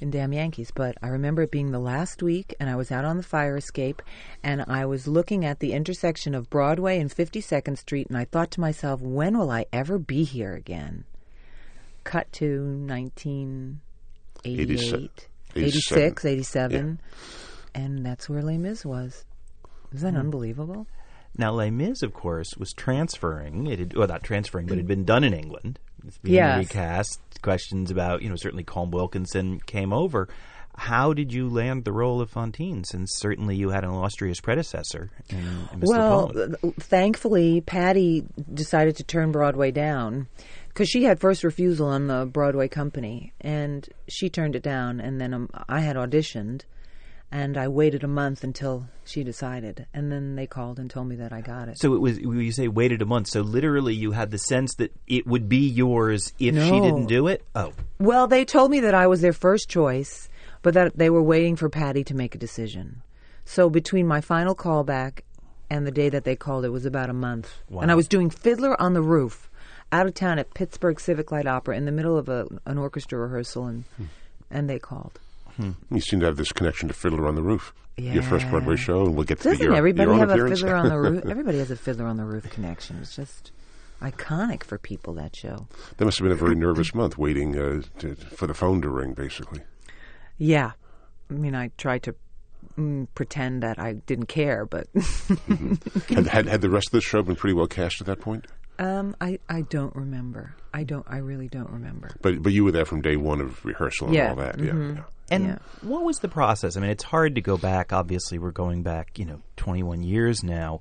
[0.00, 0.70] in Damn Yankees.
[0.74, 3.56] But I remember it being the last week, and I was out on the fire
[3.56, 4.00] escape,
[4.42, 8.50] and I was looking at the intersection of Broadway and 52nd Street, and I thought
[8.52, 11.04] to myself, when will I ever be here again?
[12.04, 12.62] Cut to
[14.44, 17.00] 1988, 86, 87,
[17.74, 19.24] and that's where Les Mis was.
[19.92, 20.20] Is that hmm.
[20.20, 20.86] unbelievable?
[21.36, 23.66] Now, Les Mis, of course, was transferring.
[23.66, 25.78] It had, well, not transferring, but it had been done in England.
[26.06, 26.58] It's being Yes.
[26.58, 27.20] recast.
[27.42, 30.28] Questions about, you know, certainly Colm Wilkinson came over.
[30.76, 32.84] How did you land the role of Fantine?
[32.84, 35.86] Since certainly you had an illustrious predecessor in, in Mr.
[35.86, 38.24] Well, thankfully, Patti
[38.54, 40.28] decided to turn Broadway down
[40.78, 45.00] because she had first refusal on the Broadway company, and she turned it down.
[45.00, 46.62] And then um, I had auditioned,
[47.32, 51.16] and I waited a month until she decided, and then they called and told me
[51.16, 51.80] that I got it.
[51.80, 53.26] So it was you say waited a month.
[53.26, 57.26] So literally, you had the sense that it would be yours if she didn't do
[57.26, 57.44] it.
[57.56, 60.28] Oh, Well, they told me that I was their first choice,
[60.62, 63.02] but that they were waiting for Patti to make a decision.
[63.44, 65.22] So between my final callback
[65.68, 67.52] and the day that they called, it was about a month.
[67.68, 67.82] Wow.
[67.82, 69.50] And I was doing Fiddler on the Roof
[69.92, 73.18] out of town at Pittsburgh Civic Light Opera in the middle of a, an orchestra
[73.18, 73.84] rehearsal, and
[74.50, 75.18] and they called.
[75.90, 77.74] You seem to have this connection to Fiddler on the Roof.
[77.96, 78.80] Your first Broadway Yeah.
[78.82, 80.48] show, and we'll get to Doesn't your, everybody your have a.
[80.48, 81.24] Fiddler on the Roof?
[81.28, 82.98] Everybody has a Fiddler on the Roof connection.
[83.00, 83.50] It's just
[84.00, 85.66] iconic for people that show.
[85.96, 88.88] that must have been a very nervous month, waiting uh, to, for the phone to
[88.88, 89.62] ring, basically.
[90.36, 90.72] Yeah,
[91.28, 92.14] I mean, I tried to
[92.78, 94.86] mm, pretend that I didn't care, but
[96.08, 98.46] had, had had the rest of the show been pretty well cast at that point?
[98.78, 100.54] Um, I, I don't remember.
[100.72, 101.04] I don't.
[101.08, 102.10] I really don't remember.
[102.22, 104.56] But but you were there from day one of rehearsal and Yeah, all that.
[104.58, 104.66] mhm.
[104.66, 105.02] Yeah, yeah.
[105.30, 105.58] And Yeah.
[105.82, 106.76] what was the process?
[106.76, 107.92] I mean, it's hard to go back.
[107.92, 110.80] Obviously, we're going back, you know, 21 years now.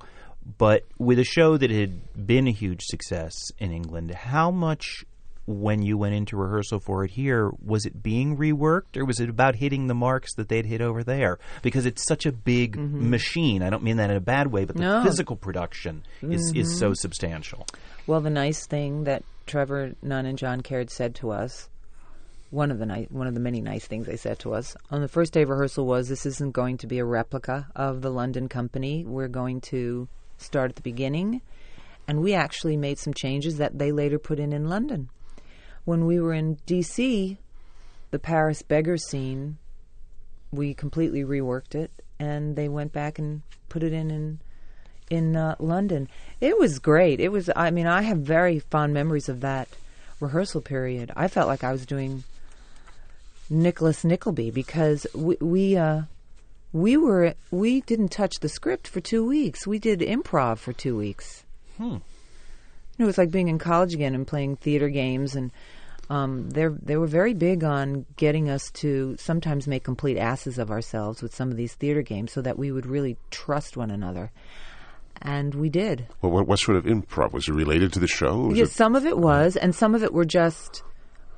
[0.58, 5.04] But with a show that had been a huge success in England, how much,
[5.48, 9.30] when you went into rehearsal for it here, was it being reworked or was it
[9.30, 11.40] about hitting the marks that they'd hit over there?
[11.62, 13.10] Because it's such a big mm-hmm.
[13.10, 13.64] machine.
[13.64, 15.04] I don't mean that in a bad way, but the No.
[15.04, 16.96] physical production is, is so mm-hmm.
[16.96, 17.66] substantial.
[18.06, 21.70] Well, the nice thing that Trevor Nunn and John Caird said to us,
[22.50, 25.02] one of the ni- one of the many nice things they said to us on
[25.02, 28.10] the first day of rehearsal was, "This isn't going to be a replica of the
[28.10, 29.04] London company.
[29.06, 30.08] We're going to
[30.38, 31.42] start at the beginning."
[32.08, 35.10] And we actually made some changes that they later put in in London.
[35.88, 37.38] When we were in D.C.,
[38.12, 39.58] the Paris beggar scene,
[40.52, 44.40] we completely reworked it, and they went back and put it in in
[45.10, 46.10] in uh, London.
[46.42, 47.22] It was great.
[47.22, 47.50] It was.
[47.56, 49.70] I mean, I have very fond memories of that
[50.20, 51.14] rehearsal period.
[51.16, 52.26] I felt like I was doing
[53.50, 56.02] Nicholas Nickleby because we we uh,
[56.74, 59.66] we were we didn't touch the script for two weeks.
[59.66, 61.46] We did improv for two weeks.
[61.78, 62.00] Hmm.
[63.00, 65.50] It was like being in college again and playing theater games and.
[66.10, 70.72] Um, they they were very big on getting us to sometimes make complete asses of
[70.72, 74.32] ourselves with some of these theater games, so that we would really trust one another,
[75.22, 76.08] and we did.
[76.22, 78.38] Well, what, what sort of improv was it related to the show?
[78.38, 80.82] Was Yeah, some of it was, and some of it were just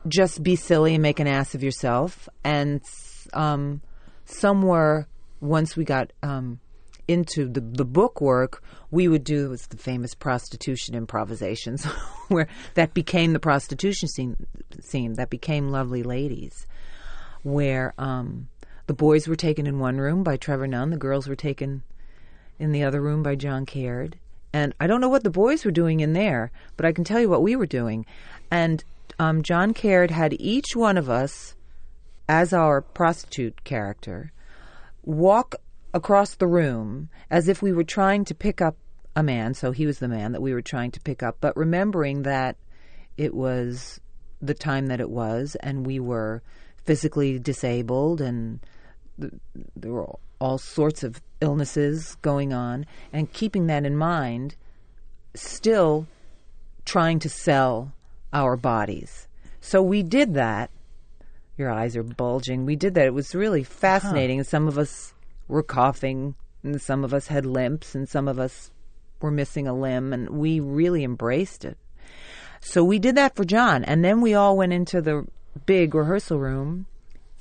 [0.07, 2.29] just be silly and make an ass of yourself.
[2.43, 2.81] And
[3.33, 3.81] um,
[4.25, 5.07] some were
[5.41, 6.59] once we got um,
[7.09, 11.83] into the the book work, we would do was the famous prostitution improvisations,
[12.27, 14.37] where that became the prostitution scene
[14.79, 16.67] scene that became Lovely Ladies,
[17.41, 18.47] where um,
[18.85, 21.81] the boys were taken in one room by Trevor Nunn, the girls were taken
[22.59, 24.15] in the other room by John Caird.
[24.53, 27.19] And I don't know what the boys were doing in there, but I can tell
[27.19, 28.05] you what we were doing.
[28.51, 28.83] And
[29.17, 31.55] um, John Caird had each one of us,
[32.27, 34.31] as our prostitute character,
[35.03, 35.55] walk
[35.93, 38.77] across the room as if we were trying to pick up
[39.15, 39.53] a man.
[39.53, 42.57] So he was the man that we were trying to pick up, but remembering that
[43.17, 43.99] it was
[44.41, 46.41] the time that it was, and we were
[46.85, 48.59] physically disabled, and
[49.19, 49.33] th-
[49.75, 54.55] there were all sorts of illnesses going on, and keeping that in mind,
[55.35, 56.07] still
[56.85, 57.91] trying to sell
[58.31, 59.27] our bodies.
[59.59, 60.71] So we did that.
[61.57, 62.65] Your eyes are bulging.
[62.65, 63.05] We did that.
[63.05, 64.39] It was really fascinating.
[64.39, 65.13] And some of us
[65.49, 68.71] were coughing, and some of us had limps, and some of us
[69.19, 71.77] were missing a limb, and we really embraced it.
[72.61, 75.25] So we did that for John, and then we all went into the
[75.65, 76.85] big rehearsal room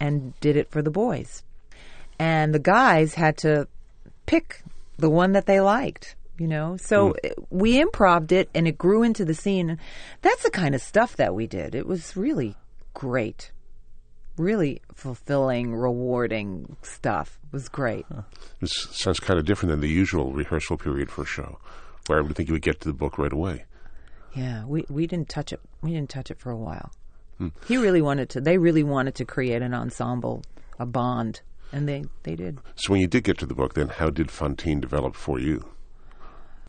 [0.00, 1.42] and did it for the boys.
[2.18, 3.68] And the guys had to
[4.26, 4.62] pick
[4.96, 6.76] the one that they liked, you know.
[6.76, 9.78] So it- we improved it and it grew into the scene.
[10.22, 11.74] That's the kind of stuff that we did.
[11.74, 12.56] It was really
[12.94, 13.52] great.
[14.38, 17.38] Really fulfilling, rewarding stuff.
[17.48, 18.06] It was great.
[18.60, 21.58] This sounds kind of different than the usual rehearsal period for a show,
[22.06, 23.64] where I would think you would get to the book right away.
[24.34, 25.60] Yeah, we we didn't touch it.
[25.82, 26.92] We didn't touch it for a while.
[27.38, 27.48] Hmm.
[27.66, 28.40] He really wanted to.
[28.40, 30.42] They really wanted to create an ensemble,
[30.78, 31.40] a bond,
[31.72, 32.58] and they they did.
[32.76, 35.64] So when you did get to the book, then how did Fantine develop for you?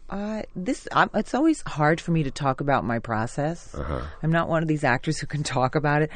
[0.09, 3.75] Uh, this I'm, it's always hard for me to talk about my process.
[4.23, 6.11] I'm not one of these actors who can talk about it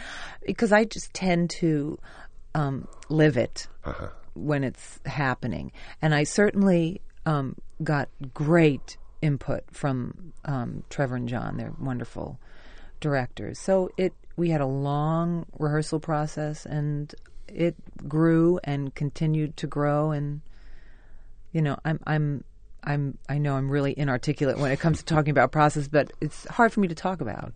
[0.45, 1.99] because I just tend to
[2.56, 3.67] um, live it
[4.34, 11.58] when it's happening, and I certainly um, got great input from um, Trevor and John.
[11.58, 12.39] They're wonderful
[12.99, 13.60] directors.
[13.60, 17.13] So it we had a long rehearsal process, and
[17.47, 17.75] it
[18.08, 20.12] grew and continued to grow.
[20.12, 20.41] And
[21.51, 22.43] you know, I'm I'm
[22.84, 26.46] I'm I know I'm really inarticulate when it comes to talking about process, but it's
[26.48, 27.54] hard for me to talk about.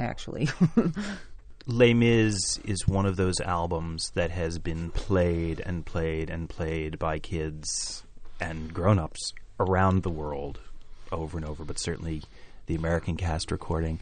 [0.00, 0.48] Actually,
[1.66, 6.98] Les Mis is one of those albums that has been played and played and played
[6.98, 8.02] by kids
[8.40, 10.58] and grown-ups around the world
[11.12, 12.22] over and over, but certainly
[12.66, 14.00] the American cast recording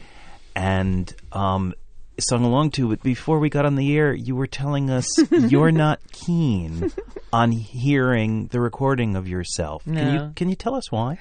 [0.54, 1.74] and um,
[2.20, 2.88] sung along to.
[2.88, 6.92] But before we got on the air, you were telling us you're not keen
[7.32, 9.84] on hearing the recording of yourself.
[9.84, 11.18] Can you can you tell us why?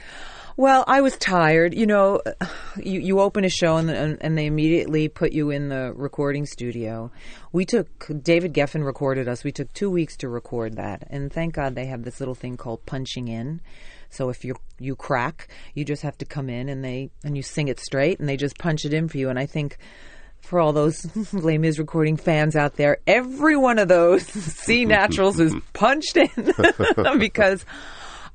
[0.60, 1.74] Well, I was tired.
[1.74, 2.22] You know,
[2.76, 6.46] you, you open a show and, and and they immediately put you in the recording
[6.46, 7.12] studio.
[7.54, 7.88] We took
[8.22, 9.46] David Geffen recorded us.
[9.46, 12.58] We took two weeks to record that, and thank God they have this little thing
[12.58, 13.62] called punching in.
[14.10, 17.42] So if you you crack, you just have to come in and they and you
[17.42, 19.30] sing it straight, and they just punch it in for you.
[19.30, 19.78] And I think
[20.42, 25.40] for all those Les Mis recording fans out there, every one of those C naturals
[25.40, 26.54] is punched in
[27.18, 27.66] because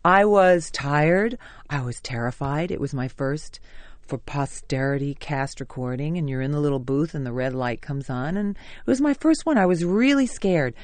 [0.04, 1.38] I was tired.
[1.70, 2.70] I was terrified.
[2.70, 3.60] It was my first
[4.06, 8.10] for posterity cast recording, and you're in the little booth, and the red light comes
[8.10, 9.56] on, and it was my first one.
[9.56, 10.74] I was really scared.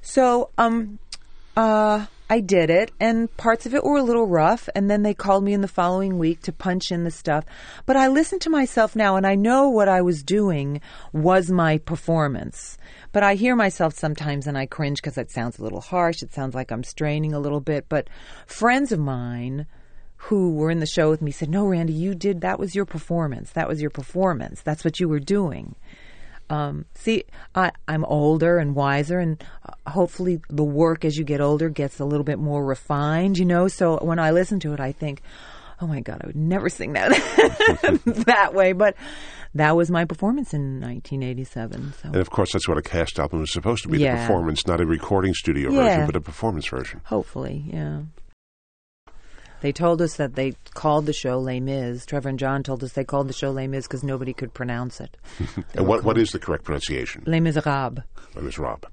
[0.00, 0.98] So, um,
[1.56, 4.66] uh, I did it, and parts of it were a little rough.
[4.74, 7.44] And then they called me in the following week to punch in the stuff.
[7.84, 10.80] But I listen to myself now, and I know what I was doing
[11.12, 12.78] was my performance.
[13.12, 16.22] But I hear myself sometimes, and I cringe because it sounds a little harsh.
[16.22, 17.90] It sounds like I'm straining a little bit.
[17.90, 18.08] But
[18.46, 19.66] friends of mine
[20.16, 22.40] who were in the show with me said, "No, Randy, you did.
[22.40, 23.50] That was your performance.
[23.50, 24.62] That was your performance.
[24.62, 25.74] That's what you were doing."
[26.52, 31.40] Um, see, I, I'm older and wiser, and uh, hopefully the work as you get
[31.40, 33.68] older gets a little bit more refined, you know.
[33.68, 35.22] So when I listen to it, I think,
[35.80, 37.10] oh my God, I would never sing that
[38.26, 38.72] that way.
[38.72, 38.96] But
[39.54, 41.94] that was my performance in 1987.
[42.02, 44.14] So And of course, that's what a cast album is supposed to be Yeah.
[44.16, 45.82] the performance, not a recording studio Yeah.
[45.82, 47.00] version, but a performance version.
[47.04, 48.00] hopefully, yeah.
[49.62, 52.04] They told us that they called the show Les Mis.
[52.04, 55.00] Trevor and John told us they called the show Les Mis because nobody could pronounce
[55.00, 55.16] it.
[55.74, 57.22] And what, what is the correct pronunciation?
[57.26, 58.02] Les Miserables.
[58.40, 58.86] Miss Rob.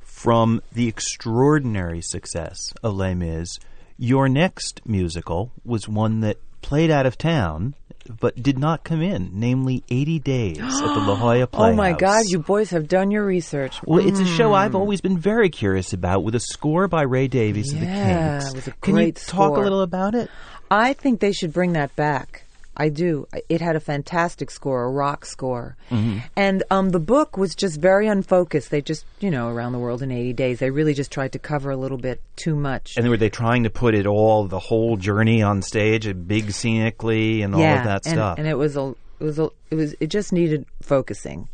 [0.00, 3.58] From the extraordinary success of Les Mis,
[3.96, 7.74] your next musical was one that played out of town
[8.08, 11.72] but did not come in, namely 80 Days at the La Jolla Playhouse.
[11.72, 13.80] Oh my God, you boys have done your research.
[13.84, 14.76] Well, it's a show I've mm.
[14.80, 18.50] always been very curious about, with a score by Ray Davies of the Yeah, Kinks.
[18.50, 20.30] it was a Can you great talk a little about it?
[20.70, 22.44] I think they should bring that back.
[22.78, 23.26] I do.
[23.48, 25.76] It had a fantastic score, a rock score.
[25.90, 26.18] Mm-hmm.
[26.36, 28.70] And um, the book was just very unfocused.
[28.70, 31.38] They just, you know, around the world in 80 days, they really just tried to
[31.40, 32.96] cover a little bit too much.
[32.96, 37.42] And were they trying to put it all, the whole journey on stage, big scenically,
[37.42, 38.38] and all of that and, stuff?
[38.38, 41.48] And it was a, it was a, it was, it just needed focusing,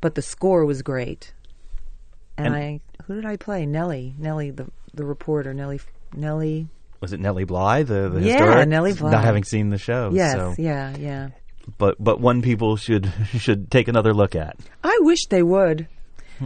[0.00, 1.32] but the score was great.
[2.36, 3.66] And, And- I, who did I play?
[3.66, 5.80] Nellie, Nellie, the the reporter, Nellie,
[6.14, 6.68] Nellie.
[7.00, 8.68] Was it Nellie Bly, the, the Yeah, historic?
[8.68, 9.10] Nellie Bly.
[9.10, 10.54] Not having seen the show, Yes, so.
[10.58, 11.28] yeah, yeah.
[11.78, 14.56] but but one people should should take another look at.
[14.82, 15.88] I wish they would.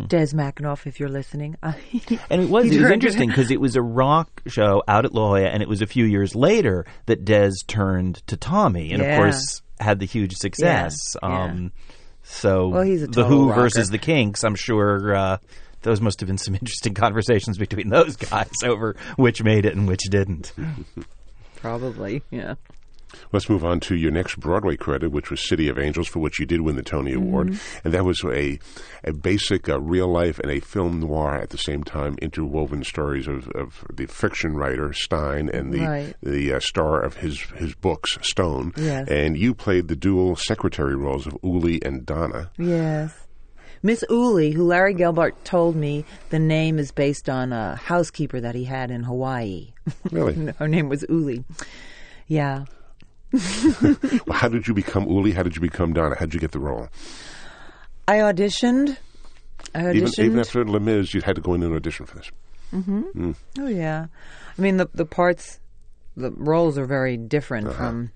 [0.08, 1.54] Des McAnuff, if you're listening.
[1.62, 5.28] And it was it was interesting because it was a rock show out at La
[5.28, 9.10] Jolla, and it was a few years later that Des turned to Tommy, and Yeah.
[9.10, 10.96] of course had the huge success.
[11.22, 11.44] Yeah, yeah.
[11.44, 11.72] Um,
[12.22, 13.60] so Well, the Who rocker.
[13.62, 14.44] versus the Kinks.
[14.44, 15.36] I'm sure uh,
[15.82, 19.86] those must have been some interesting conversations between those guys over which made it and
[19.88, 20.52] which didn't.
[21.56, 22.54] Probably, yeah.
[23.30, 26.40] Let's move on to your next Broadway credit, which was City of Angels, for which
[26.40, 27.78] you did win the Tony Award, Mm-hmm.
[27.84, 28.58] and that was a
[29.04, 33.28] a basic uh, real life and a film noir at the same time, interwoven stories
[33.28, 36.16] of, of the fiction writer Stine and the Right.
[36.22, 38.72] the uh, star of his his books Stone.
[38.78, 39.06] Yes.
[39.08, 42.50] And you played the dual secretary roles of Oolie and Donna.
[42.56, 43.14] Yes.
[43.82, 48.54] Miss Oolie, who Larry Gelbart told me the name is based on a housekeeper that
[48.54, 49.72] he had in Hawaii.
[50.10, 50.52] Really?
[50.58, 51.44] Her name was Oolie.
[52.28, 52.66] Yeah.
[53.82, 55.32] well, how did you become Oolie?
[55.32, 56.14] How did you become Donna?
[56.16, 56.88] How did you get the role?
[58.06, 58.96] I auditioned.
[59.74, 60.24] I Even, auditioned.
[60.24, 62.30] even after Les Mis, you had to go in and audition for this.
[62.72, 63.02] Mm-hmm.
[63.02, 63.34] Mm.
[63.60, 64.06] oh yeah.
[64.56, 65.60] I mean the the parts,
[66.16, 67.76] the roles are very different uh-huh.
[67.76, 68.12] from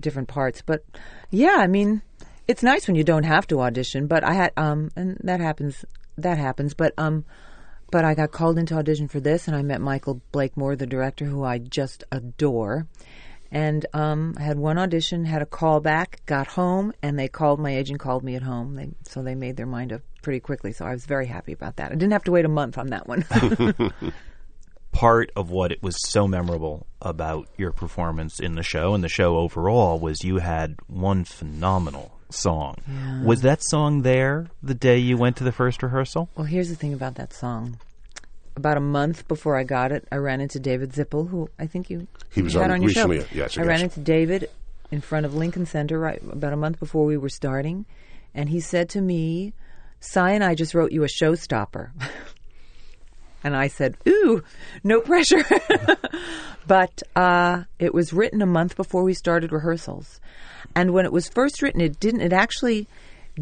[0.00, 0.84] different parts, but
[1.30, 2.02] yeah, I mean
[2.48, 4.06] it's nice when you don't have to audition.
[4.06, 5.84] But I had um and that happens
[6.16, 7.24] that happens, but um.
[7.90, 11.24] But I got called into audition for this, and I met Michael Blakemore, the director,
[11.24, 12.86] who I just adore.
[13.50, 17.60] And um, I had one audition, had a call back, got home, and they called.
[17.60, 20.72] My agent called me at home, they, so they made their mind up pretty quickly.
[20.72, 21.90] So I was very happy about that.
[21.90, 23.24] I didn't have to wait a month on that one.
[24.92, 29.08] part of what it was so memorable about your performance in the show and the
[29.08, 32.76] show overall was you had one phenomenal song.
[33.24, 36.28] Was that song there the day you went to the first rehearsal?
[36.36, 37.78] Well, here's the thing about that song.
[38.56, 41.90] About a month before I got it, I ran into David Zippel, who I think
[41.90, 43.26] you He was had on on your recently, show.
[43.32, 44.50] yes, I ran into David
[44.90, 47.86] in front of Lincoln Center right about a month before we were starting,
[48.34, 49.52] and he said to me,
[50.00, 51.90] "Cy and I just wrote you a showstopper."
[53.44, 54.42] And I said, "Ooh,
[54.82, 55.44] no pressure."
[56.66, 60.20] but uh, it was written a month before we started rehearsals,
[60.74, 62.20] and when it was first written, it didn't.
[62.20, 62.88] It actually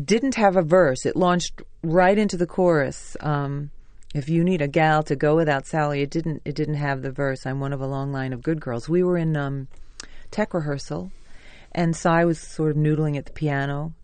[0.05, 1.07] didn't have a verse.
[1.07, 3.17] It launched right into the chorus.
[3.21, 3.71] Um,
[4.15, 6.43] if you need a gal to go without Sally, it didn't.
[6.45, 7.47] It didn't have the verse.
[7.47, 8.89] I'm one of a long line of good girls.
[8.89, 9.69] We were in um,
[10.31, 11.11] tech rehearsal,
[11.73, 13.95] and Cy was sort of noodling at the piano,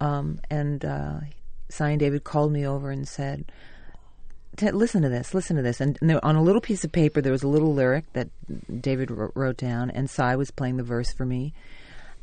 [0.00, 1.20] um, and uh,
[1.68, 3.50] Cy and David called me over and said.
[4.56, 5.34] "T- Listen to this.
[5.34, 5.80] Listen to this.
[5.80, 8.28] And on a little piece of paper, there was a little lyric that
[8.80, 11.52] David wrote down, and Cy was playing the verse for me.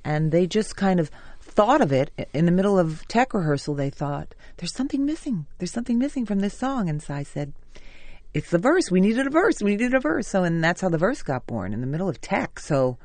[0.04, 1.12] And they just kind of
[1.42, 3.76] thought of it in the middle of tech rehearsal.
[3.76, 5.48] They thought, "There's something missing.
[5.58, 7.54] There's something missing from this song." And Cy said,
[8.34, 8.92] "It's the verse.
[8.92, 9.62] We needed a verse.
[9.62, 12.08] We needed a verse." So, and that's how the verse got born in the middle
[12.08, 12.60] of tech.
[12.60, 12.98] So,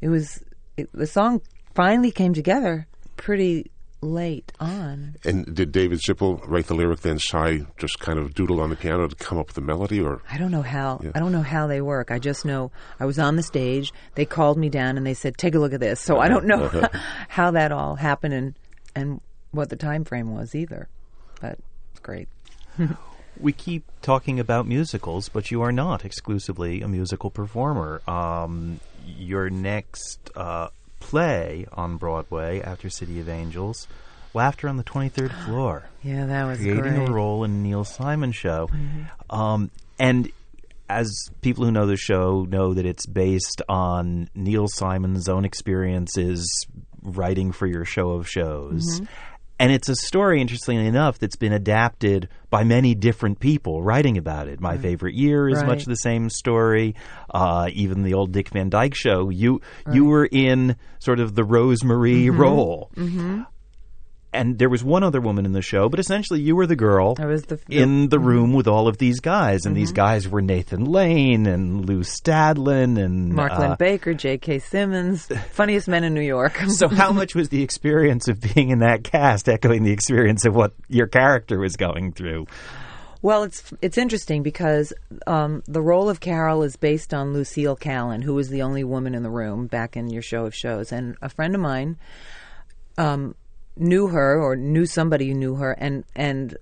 [0.00, 0.42] it was
[0.76, 1.42] it, the song
[1.74, 5.16] finally came together pretty late on.
[5.24, 7.18] And did David Zippel write the lyric then?
[7.18, 10.22] Cy just kind of doodle on the piano to come up with the melody, or
[10.30, 11.00] I don't know how.
[11.14, 12.10] I don't know how they work.
[12.10, 13.92] I just know I was on the stage.
[14.14, 16.46] They called me down and they said, "Take a look at this." So I don't
[16.46, 16.88] know
[17.28, 18.54] how that all happened and
[18.94, 20.88] and what the time frame was either.
[21.40, 21.58] But
[21.92, 22.28] it's great.
[23.38, 28.00] We keep talking about musicals, but you are not exclusively a musical performer.
[28.08, 30.68] Um, your next uh,
[31.08, 33.86] play on Broadway after City of Angels,
[34.34, 35.84] Laughter on the 23rd Floor.
[36.02, 36.92] Yeah, that was creating great.
[36.94, 37.12] Mm-hmm.
[37.12, 38.68] a role in Neil Simon show.
[39.30, 40.30] Um, and
[40.88, 46.66] as people who know the show know that it's based on Neil Simon's own experiences
[47.02, 48.84] writing for your show of shows.
[49.00, 49.04] Mm-hmm.
[49.58, 54.48] And it's a story, interestingly enough, that's been adapted by many different people writing about
[54.48, 54.60] it.
[54.60, 55.66] My favorite year is Right.
[55.66, 56.94] much the same story.
[57.32, 61.44] Uh, even the old Dick Van Dyke show, you you were in sort of the
[61.44, 62.38] Rosemary Mm-hmm.
[62.40, 62.90] role.
[64.36, 67.14] And there was one other woman in the show, but essentially you were the girl
[67.14, 69.80] the- in the room with all of these guys, and Mm-hmm.
[69.80, 74.58] these guys were Nathan Lane and Lou Stadlen and Mark uh, Lynn Baker, J.K.
[74.60, 76.56] Simmons, funniest men in New York.
[76.68, 80.54] so, how much was the experience of being in that cast echoing the experience of
[80.54, 82.46] what your character was going through?
[83.22, 84.92] Well, it's it's interesting because
[85.26, 89.14] um, the role of Carol is based on Lucille Kallen, who was the only woman
[89.14, 91.96] in the room back in your show of shows, and a friend of mine
[92.98, 93.34] um,
[93.76, 96.56] knew her or knew somebody who knew her, and and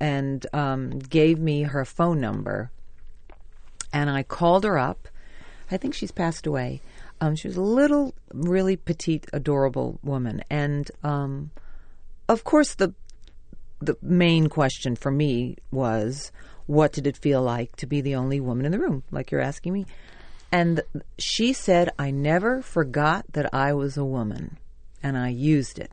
[0.00, 2.70] and um, gave me her phone number,
[3.92, 5.08] and I called her up.
[5.70, 6.80] I think she's passed away.
[7.20, 11.50] Um, she was a little, really petite, adorable woman, and um,
[12.28, 12.94] of course the
[13.80, 16.32] the main question for me was
[16.66, 19.40] what did it feel like to be the only woman in the room like you're
[19.40, 19.86] asking me
[20.50, 20.80] and
[21.18, 24.56] she said i never forgot that i was a woman
[25.02, 25.90] and i used it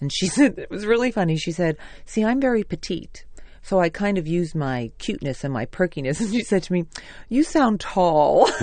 [0.00, 3.24] and she said it was really funny she said see i'm very petite
[3.68, 6.86] so I kind of used my cuteness and my perkiness, and she said to me,
[7.28, 8.48] "You sound tall."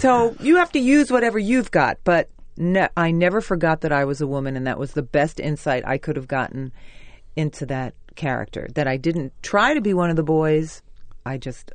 [0.00, 2.28] So you have to use whatever you've got, but
[2.96, 5.96] I never forgot that I was a woman, and that was the best insight I
[5.98, 6.72] could have gotten
[7.36, 8.68] into that character.
[8.74, 10.82] That I didn't try to be one of the boys.
[11.24, 11.72] I just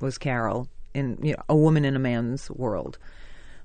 [0.00, 2.98] was Carol in you know, a woman in a man's world.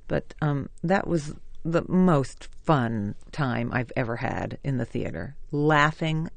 [0.08, 5.36] But um, that was the most fun time I've ever had in the theater.
[5.52, 6.30] Laughing,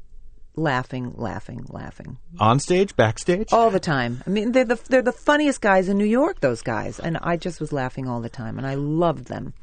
[0.57, 3.53] laughing, laughing, laughing On stage, backstage?
[3.53, 4.23] all the time.
[4.27, 6.41] I mean, they're the they're the funniest guys in New York.
[6.41, 9.55] Those guys, and I just was laughing all the time, and I loved them,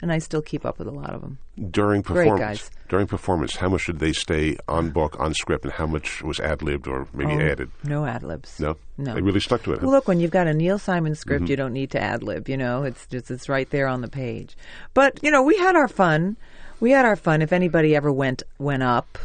[0.00, 1.38] and I still keep up with a lot of them.
[1.70, 2.70] during Great performance, guys.
[2.88, 6.38] during performance, how much did they stay on book, on script, and how much was
[6.40, 7.70] ad libbed or maybe Oh, added?
[7.84, 8.60] No ad libs.
[8.60, 9.14] No, no.
[9.14, 9.80] they really stuck to it.
[9.80, 9.86] huh?
[9.86, 12.48] Well, look, when you've got a Neil Simon script, you don't need to ad lib.
[12.48, 14.56] You know, it's just it's right there on the page.
[14.94, 16.36] But you know, we had our fun.
[16.80, 17.42] We had our fun.
[17.42, 19.18] If anybody ever went went up,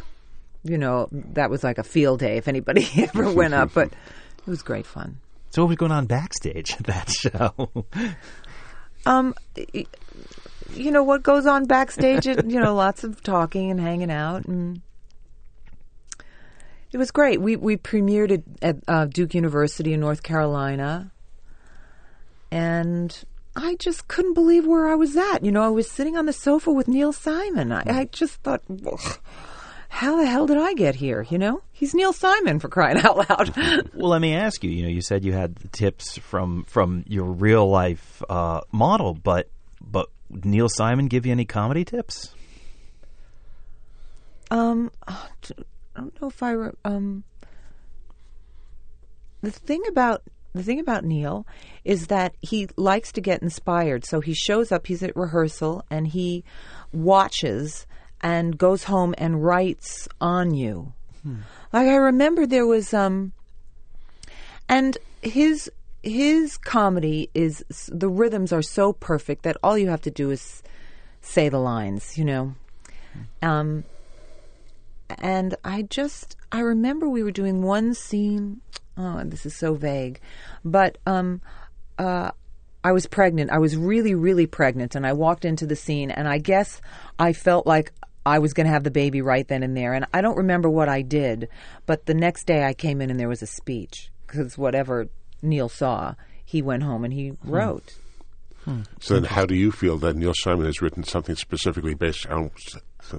[0.63, 2.37] you know, that was like a field day.
[2.37, 5.19] If anybody ever went up, but it was great fun.
[5.51, 7.69] So, what was going on backstage at that show?
[9.05, 9.35] Um,
[9.73, 9.85] y-
[10.71, 12.27] you know what goes on backstage?
[12.27, 14.81] It, you know, lots of talking and hanging out, and
[16.91, 17.41] it was great.
[17.41, 21.11] We we premiered it at uh, Duke University in North Carolina,
[22.51, 23.23] and
[23.55, 25.43] I just couldn't believe where I was at.
[25.43, 27.71] You know, I was sitting on the sofa with Neil Simon.
[27.71, 29.19] I, I just thought, "Ugh,
[29.93, 31.25] how the hell did I get here?
[31.29, 33.89] You know, he's Neil Simon for crying out loud.
[33.93, 34.71] Well, let me ask you.
[34.71, 39.13] You know, you said you had the tips from from your real life uh, model,
[39.13, 39.49] but
[39.79, 40.09] but
[40.43, 42.33] Neil Simon give you any comedy tips?
[44.51, 45.27] um, I
[45.95, 47.23] don't know if I re- um.
[49.41, 50.23] The thing about
[50.53, 51.45] the thing about Neil
[51.83, 54.05] is that he likes to get inspired.
[54.05, 54.87] So he shows up.
[54.87, 56.43] He's at rehearsal and he
[56.91, 57.85] watches
[58.21, 60.93] and goes home and writes on you.
[61.71, 63.33] Like I remember there was um
[64.69, 65.71] and his
[66.03, 70.61] his comedy is the rhythms are so perfect that all you have to do is
[71.21, 72.55] say the lines, you know.
[73.41, 73.85] Um
[75.09, 78.61] and I just I remember we were doing one scene.
[78.97, 80.19] Oh, this is so vague,
[80.63, 81.41] but um,
[81.97, 82.29] uh,
[82.83, 83.49] I was pregnant.
[83.49, 86.79] I was really, really pregnant, and I walked into the scene, and I guess
[87.17, 87.91] I felt like
[88.23, 89.93] I was going to have the baby right then and there.
[89.93, 91.49] And I don't remember what I did,
[91.87, 95.07] but the next day I came in and there was a speech because whatever
[95.43, 97.49] Neil saw, he went home and he hmm.
[97.49, 97.97] wrote.
[98.65, 98.81] Hmm.
[99.01, 102.49] So then, how do you feel that Neil Simon has written something specifically based on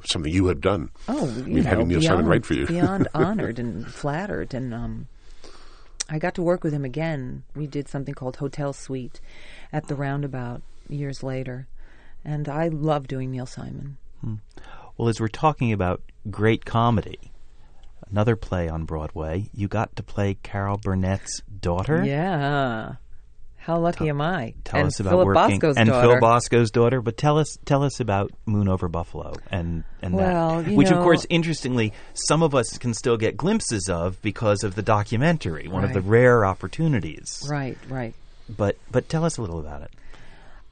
[0.05, 0.89] something you have done?
[1.07, 2.66] Oh, you I mean, know, having Neil beyond, Simon write for you.
[2.66, 5.07] beyond honored and flattered, and um,
[6.09, 7.43] I got to work with him again.
[7.55, 9.20] We did something called Hotel Suite
[9.70, 11.66] at the Roundabout years later,
[12.25, 13.99] and I love doing Neil Simon.
[14.22, 14.37] Hmm.
[14.97, 16.01] Well, as we're talking about
[16.31, 17.33] great comedy,
[18.15, 22.05] another play on Broadway, you got to play Carol Burnett's daughter.
[22.05, 22.93] Yeah,
[23.57, 24.55] how lucky am I?
[24.62, 26.09] Tell and us about Philip working Bosco's and daughter.
[26.12, 27.01] Phil Bosco's daughter.
[27.01, 30.99] But tell us, tell us about Moon Over Buffalo and and Well, that, which of
[30.99, 35.83] course, interestingly, some of us can still get glimpses of because of the documentary, one
[35.83, 37.45] of the rare opportunities.
[37.51, 38.15] Right, right.
[38.49, 39.91] But but tell us a little about it.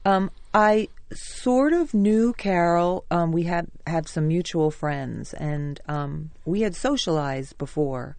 [0.05, 0.87] Um, I
[1.17, 3.05] sort of knew Carol.
[3.11, 8.15] Um, we had had some mutual friends, and um, we had socialized before.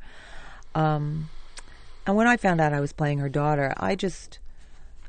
[0.74, 1.28] Um,
[2.07, 4.38] and when I found out I was playing her daughter, I just,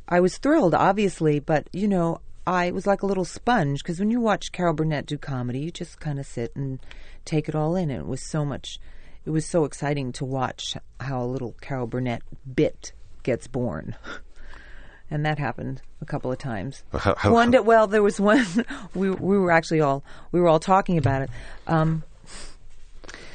[0.07, 4.11] I was thrilled, obviously, but you know, I was like a little sponge because when
[4.11, 6.79] you watch Carol Burnett do comedy, you just kind of sit and
[7.25, 7.89] take it all in.
[7.89, 8.79] And it was so much,
[9.25, 12.21] it was so exciting to watch how a little Carol Burnett
[12.53, 13.95] bit gets born.
[15.11, 16.83] and that happened a couple of times.
[16.91, 18.45] How- how- one day, well, there was one.
[18.95, 21.29] We we were actually all we were all talking about it.
[21.67, 22.03] Um,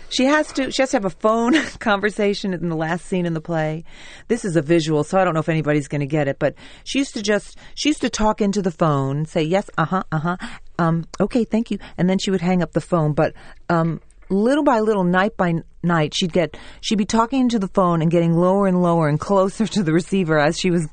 [0.09, 3.35] she has to she has to have a phone conversation in the last scene in
[3.35, 3.85] the play.
[4.29, 6.39] This is a visual, so I don't know if anybody's going to get it.
[6.39, 6.55] But
[6.85, 10.03] she used to just she used to talk into the phone, say yes, uh huh,
[10.11, 10.37] uh huh,
[10.79, 13.13] um, okay, thank you, and then she would hang up the phone.
[13.13, 13.35] But
[13.69, 14.01] um,
[14.31, 18.11] little by little, night by night, she'd get she'd be talking into the phone and
[18.11, 20.89] getting lower and lower and closer to the receiver as she was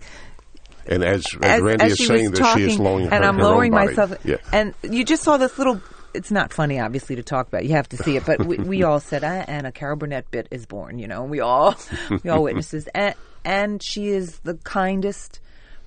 [0.87, 3.29] And as, as, as, Randy as is saying that talking, she is lowering and her,
[3.29, 4.13] I'm lowering myself.
[4.23, 4.37] Yeah.
[4.51, 5.81] And you just saw this little.
[6.13, 7.65] It's not funny, obviously, to talk about.
[7.65, 10.31] You have to see it, but we, we all said, ah, "And a Carol Burnett
[10.31, 11.75] bit is born." You know, we all
[12.23, 15.39] we all witnesses, and and she is the kindest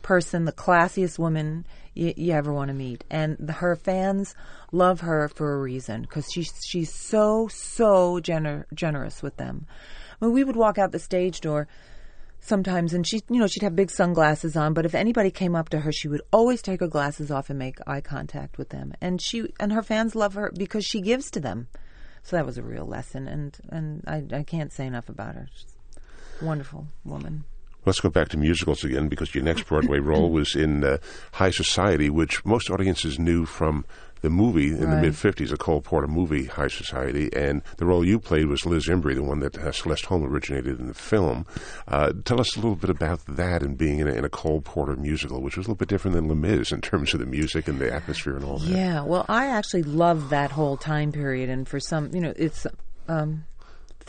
[0.03, 4.35] person, the classiest woman you, you ever want to meet, and the, her fans
[4.73, 9.67] love her for a reason because she's she's so so gener- generous with them.
[10.19, 11.67] When we would walk out the stage door
[12.41, 15.69] sometimes and she you know she'd have big sunglasses on but if anybody came up
[15.69, 18.93] to her she would always take her glasses off and make eye contact with them.
[19.01, 21.69] And she and her fans love her because she gives to them.
[22.23, 25.49] So that was a real lesson and and i, I can't say enough about her.
[25.55, 25.67] She's
[26.41, 27.45] a wonderful woman.
[27.87, 30.99] Let's go back to musicals again because your next Broadway role was in uh,
[31.33, 33.87] High Society, which most audiences knew from
[34.21, 37.31] the movie in the mid 50s, a Cole Porter movie, High Society.
[37.35, 40.79] And the role you played was Liz Imbrie, the one that uh, Celeste Holm originated
[40.79, 41.47] in the film.
[41.89, 44.61] Uh, tell us a little bit about that and being in a, in a Cole
[44.61, 47.27] Porter musical, which was a little bit different than Les Mis in terms of the
[47.27, 48.69] music and the atmosphere and all that.
[48.69, 52.67] yeah well i actually love that whole time period and for some you know it's
[53.09, 53.45] um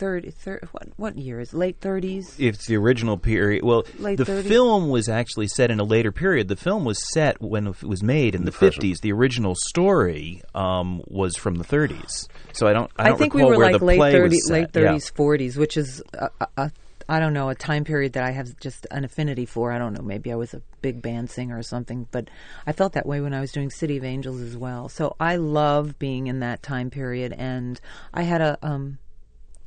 [0.02, 1.56] 30, 30 what what year is it?
[1.56, 3.62] late 30s It's the original period.
[3.62, 4.48] Well, Late the 30s?
[4.48, 6.48] film was actually set in a later period.
[6.48, 8.74] The film was set when it was made in, the present.
[8.74, 8.98] fifties.
[8.98, 12.28] The original story um, was from the thirties.
[12.52, 12.90] So I don't.
[12.98, 14.90] I, don't think we were like late play was 30s, Yeah.
[14.96, 16.72] 40s, which is a, a, a,
[17.08, 19.70] I don't know a time period that I have just an affinity for.
[19.70, 20.02] I don't know.
[20.02, 22.28] Maybe I was a big band singer or something, but
[22.66, 24.88] I felt that way when I was doing City of Angels as well.
[24.88, 27.80] So I love being in that time period, and
[28.12, 28.98] I had a um,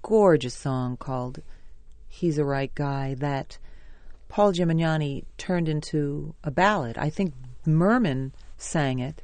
[0.07, 1.41] gorgeous song called
[2.07, 3.57] "He's a Right Guy" that
[4.27, 6.95] Paul Gemignani turned into a ballad.
[6.95, 7.33] I think
[7.65, 9.19] Merman sang it.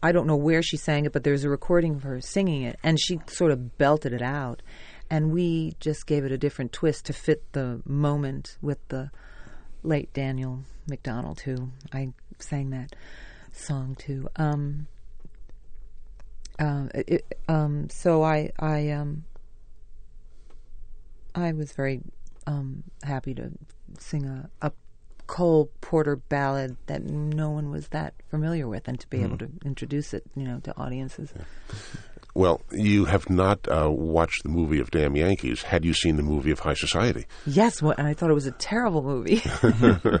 [0.00, 2.78] I don't know where she sang it, but there's a recording of her singing it,
[2.84, 4.62] and she sort of belted it out.
[5.10, 9.10] And we just gave it a different twist to fit the moment with the
[9.82, 12.94] late Daniel McDonald, who I sang that
[13.52, 14.28] song to.
[14.36, 14.86] Um,
[16.60, 19.24] um, it, um, so I I um
[21.34, 22.02] I was very
[22.46, 23.50] um, happy to
[23.98, 24.72] sing a, a
[25.26, 29.48] Cole Porter ballad that no one was that familiar with, and to be able to
[29.64, 31.32] introduce it, you know, to audiences.
[32.34, 35.62] Well, you have not uh, watched the movie of Damn Yankees.
[35.62, 37.26] Had you seen the movie of High Society?
[37.46, 39.42] Yes, and I thought it was a terrible movie.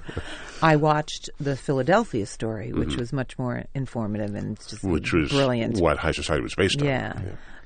[0.62, 5.78] I watched the Philadelphia story, which was much more informative and just Which was brilliant.
[5.80, 6.86] what High Society was based on.
[6.86, 7.20] Yeah.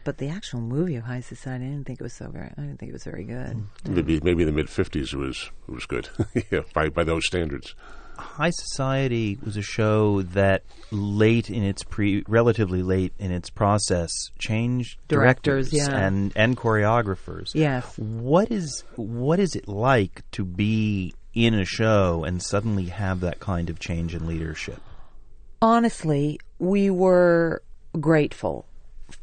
[0.05, 2.53] But the actual movie of High Society, I didn't think it was so very.
[2.59, 3.65] I didn't think it was very good.
[3.89, 6.11] Maybe, maybe in the mid 50s it was, it was good,
[6.53, 7.75] yeah, by, by those standards.
[8.17, 14.11] High Society was a show that late in its pre, relatively late in its process,
[14.39, 16.07] changed Directors, directors, yeah.
[16.07, 17.55] and and choreographers.
[17.55, 17.99] Yes.
[17.99, 23.41] What is what is it like to be in a show and suddenly have that
[23.41, 24.81] kind of change in leadership?
[25.61, 27.63] Honestly, we were
[28.01, 28.67] grateful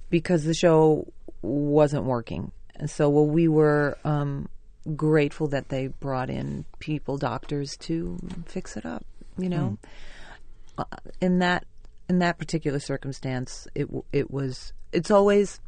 [0.09, 1.11] because the show
[1.41, 4.49] wasn't working, and so well, we were um,
[4.95, 9.05] grateful that they brought in people, doctors, to fix it up.
[9.37, 9.77] You know,
[10.77, 10.83] uh,
[11.19, 11.65] in that
[12.09, 14.73] in that particular circumstance, it it was.
[14.91, 15.59] It's always.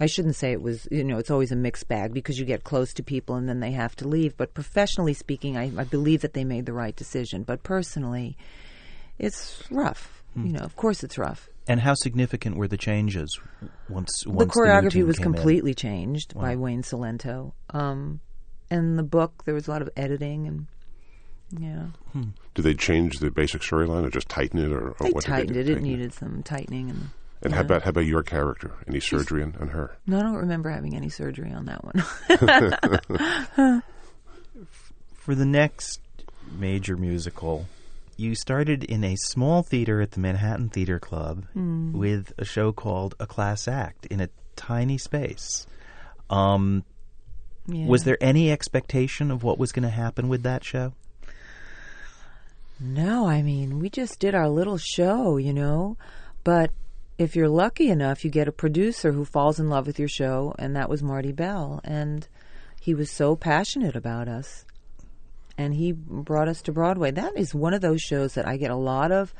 [0.00, 0.86] I shouldn't say it was.
[0.90, 3.60] You know, it's always a mixed bag because you get close to people and then
[3.60, 4.36] they have to leave.
[4.36, 7.42] But professionally speaking, I, I believe that they made the right decision.
[7.42, 8.36] But personally,
[9.18, 10.22] it's rough.
[10.36, 11.48] You know, of course, it's rough.
[11.66, 13.40] And how significant were the changes
[13.88, 15.32] once the once new choreography team was came in?
[15.32, 17.52] completely changed by Wayne Cilento.
[17.70, 18.20] Um,
[18.70, 20.66] and the book, there was a lot of editing and
[21.58, 21.86] yeah,
[22.54, 24.70] Did they change the basic storyline or just tighten it?
[24.70, 25.60] Or, or they what did tightened do?
[25.60, 25.68] it.
[25.68, 27.08] It needed some tightening and.
[27.40, 28.72] And how about how about your character?
[28.88, 29.96] Any surgery on, on her?
[30.08, 33.82] No, I don't remember having any surgery on that one.
[35.14, 36.00] For the next
[36.58, 37.66] major musical,
[38.16, 41.92] you started in a small theater at the Manhattan Theater Club Hmm.
[41.92, 45.66] with a show called A Class Act in a tiny space.
[46.30, 46.84] Um,
[47.70, 47.86] Yeah.
[47.86, 50.94] Was there any expectation of what was going to happen with that show?
[52.80, 55.98] No, I mean, we just did our little show, you know.
[56.44, 56.70] But
[57.18, 60.54] if you're lucky enough, you get a producer who falls in love with your show,
[60.58, 61.80] and that was Marty Bell.
[61.84, 62.26] And
[62.80, 64.64] he was so passionate about us.
[65.58, 67.10] And he brought us to Broadway.
[67.10, 69.34] That is one of those shows that I get a lot of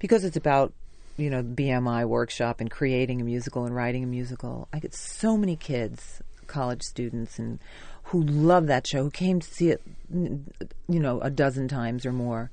[0.00, 0.74] because it's about,
[1.16, 4.68] you know, BMI workshop and creating a musical and writing a musical.
[4.72, 6.20] I get so many kids,
[6.50, 7.58] college students, and
[8.04, 9.82] who love that show, who came to see it,
[10.12, 12.50] you know, a dozen times or more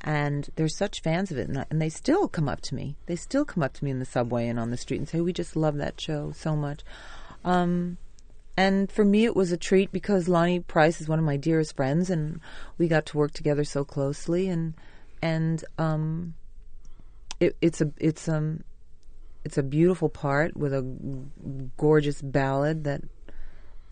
[0.00, 2.96] and they're such fans of it, and, and they still come up to me.
[3.06, 5.20] They still come up to me in the subway and on the street and say,
[5.20, 6.84] "We just love that show so much."
[7.44, 7.98] Um,
[8.56, 11.76] and for me, it was a treat because Lonny Price is one of my dearest
[11.76, 12.40] friends, and
[12.76, 14.74] we got to work together so closely, and
[15.20, 16.34] and um,
[17.40, 18.62] it, it's a it's um
[19.44, 20.82] it's a beautiful part with a
[21.76, 23.02] gorgeous ballad that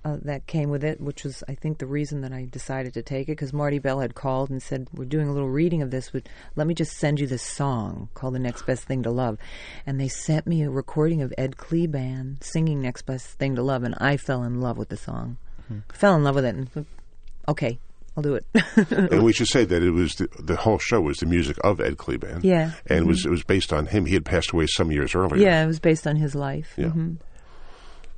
[0.06, 3.02] uh, that came with it, which was, I think, the reason that I decided to
[3.02, 5.90] take it because Marty Bell had called and said, "We're doing a little reading of
[5.90, 6.12] this.
[6.12, 9.36] Would let me just send you this song called "The Next Best Thing to Love,"
[9.84, 13.82] and they sent me a recording of Ed Kleban singing "Next Best Thing to Love,"
[13.82, 15.38] and I fell in love with the song.
[15.92, 16.54] Fell in love with it.
[16.54, 16.86] And,
[17.48, 17.80] okay,
[18.16, 18.46] I'll do it.
[19.12, 21.80] and we should say that it was the, the whole show was the music of
[21.80, 22.44] Ed Kleban.
[22.44, 22.70] Yeah.
[22.86, 24.06] and it was it was based on him.
[24.06, 25.42] He had passed away some years earlier.
[25.42, 26.74] yeah, it was based on his life.
[26.76, 26.86] Yeah.
[26.86, 27.16] Mhm.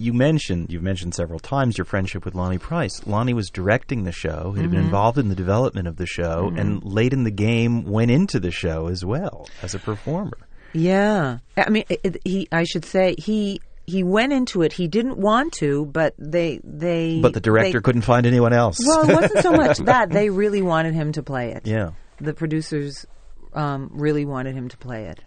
[0.01, 3.05] You mentioned you've mentioned several times your friendship with Lonny Price.
[3.07, 4.53] Lonny was directing the show.
[4.53, 4.77] He had Mm-hmm.
[4.77, 8.39] been involved in the development of the show, and late in the game went into
[8.39, 10.39] the show as well as a performer.
[10.73, 12.47] Yeah, I mean, it, it- he.
[12.53, 14.73] I should say he he went into it.
[14.75, 17.21] He didn't want to, but they they.
[17.21, 18.79] But the director they- couldn't find anyone else.
[18.87, 21.67] Well, it wasn't so much that they really wanted him to play it.
[21.67, 21.91] yeah.
[22.21, 23.05] the producers
[23.55, 25.21] um, really wanted him to play it,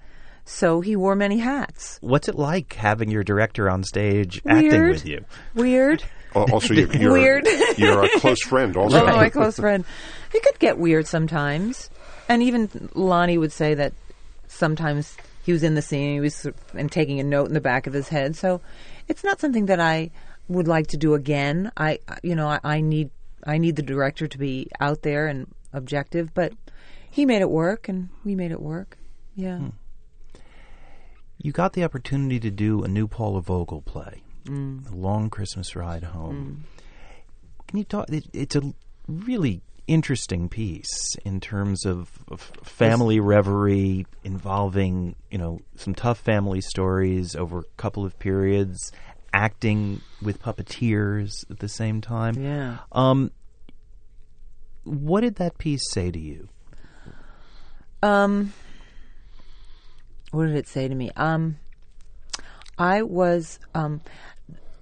[0.52, 1.98] so he wore many hats.
[2.02, 5.26] What's it like having your director on stage acting with you?
[5.56, 6.04] Weird.
[6.34, 7.46] Uh, also, you're, you're, Weird.
[7.78, 8.78] you're a close friend.
[8.78, 9.84] Also, Oh, my close friend.
[10.34, 11.90] It could get weird sometimes,
[12.30, 13.92] and even Lonny would say that
[14.48, 17.86] sometimes he was in the scene, he was and taking a note in the back
[17.86, 18.38] of his head.
[18.38, 18.62] So
[19.10, 20.12] it's not something that I
[20.48, 21.70] would like to do again.
[21.76, 23.10] I, you know, I, I need
[23.46, 26.54] I need the director to be out there and objective, but
[27.10, 28.98] he made it work, and we made it work.
[29.36, 29.58] Yeah.
[29.58, 29.70] Hmm.
[31.44, 36.04] You got the opportunity to do a new Paula Vogel play, The Long Christmas Ride
[36.04, 36.66] Home.
[37.68, 38.10] Can you talk?
[38.10, 38.62] It, it's a
[39.08, 46.62] really interesting piece in terms of, of family reverie involving, you know, some tough family
[46.62, 48.92] stories over a couple of periods,
[49.34, 52.36] acting with puppeteers at the same time.
[52.36, 52.78] Yeah.
[52.92, 53.32] Um,
[54.84, 56.50] what did that piece say to you?
[58.04, 58.54] Um,
[60.32, 61.12] what did it say to me?
[61.16, 61.58] Um,
[62.78, 63.60] I was.
[63.76, 64.02] Um,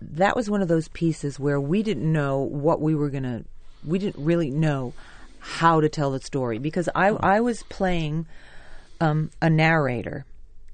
[0.01, 3.43] that was one of those pieces where we didn't know what we were gonna.
[3.85, 4.93] We didn't really know
[5.39, 8.27] how to tell the story because I I was playing
[9.01, 10.25] um, a narrator.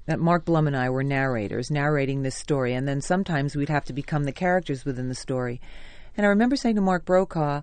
[0.06, 3.84] That Mark Blum and I were narrators, narrating this story, and then sometimes we'd have
[3.86, 5.60] to become the characters within the story.
[6.16, 7.62] And I remember saying to Mark Brokaw,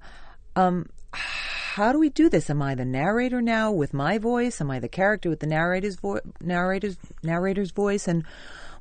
[0.58, 0.90] um,
[1.76, 2.52] "How do we do this?
[2.52, 4.62] Am I the narrator now with my voice?
[4.62, 5.98] Am I the character with the narrator's
[6.40, 8.24] narrator's narrator's voice?" And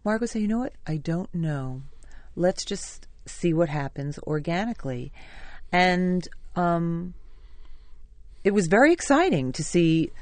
[0.05, 0.74] Mark would say, "You know what?
[0.86, 1.82] I don't know.
[2.36, 5.11] Let's just see what happens organically."
[5.72, 7.14] And um,
[8.45, 10.12] it was very exciting to see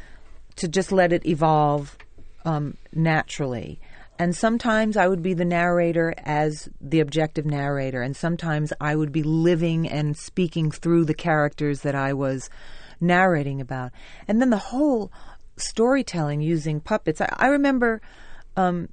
[0.54, 1.98] to just let it evolve
[2.44, 3.80] um, naturally.
[4.20, 9.12] And sometimes I would be the narrator as the objective narrator, and sometimes I would
[9.12, 12.50] be living and speaking through the characters that I was
[13.00, 13.92] narrating about.
[14.28, 15.10] And then the whole
[15.56, 17.22] storytelling using puppets.
[17.22, 18.02] I, I remember
[18.58, 18.90] um,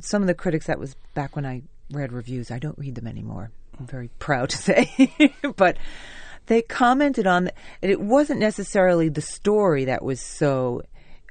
[0.00, 2.50] some of the critics, that was back when I read reviews.
[2.50, 3.50] I don't read them anymore.
[3.80, 5.10] I'm very proud to say.
[5.56, 5.78] but
[6.48, 10.82] they commented on that it wasn't necessarily the story that was so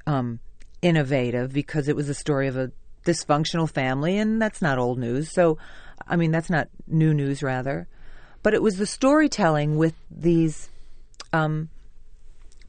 [0.04, 0.40] um,
[0.82, 2.72] innovative because it was a story of a
[3.08, 5.30] dysfunctional family, and that's not old news.
[5.32, 5.56] So,
[6.06, 7.88] I mean, that's not new news, rather.
[8.42, 10.68] But it was the storytelling with these
[11.32, 11.70] um,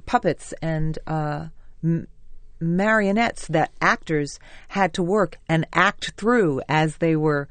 [0.05, 1.47] puppets and uh,
[1.83, 2.07] m-
[2.59, 7.47] marionettes that actors had to work and act through as they were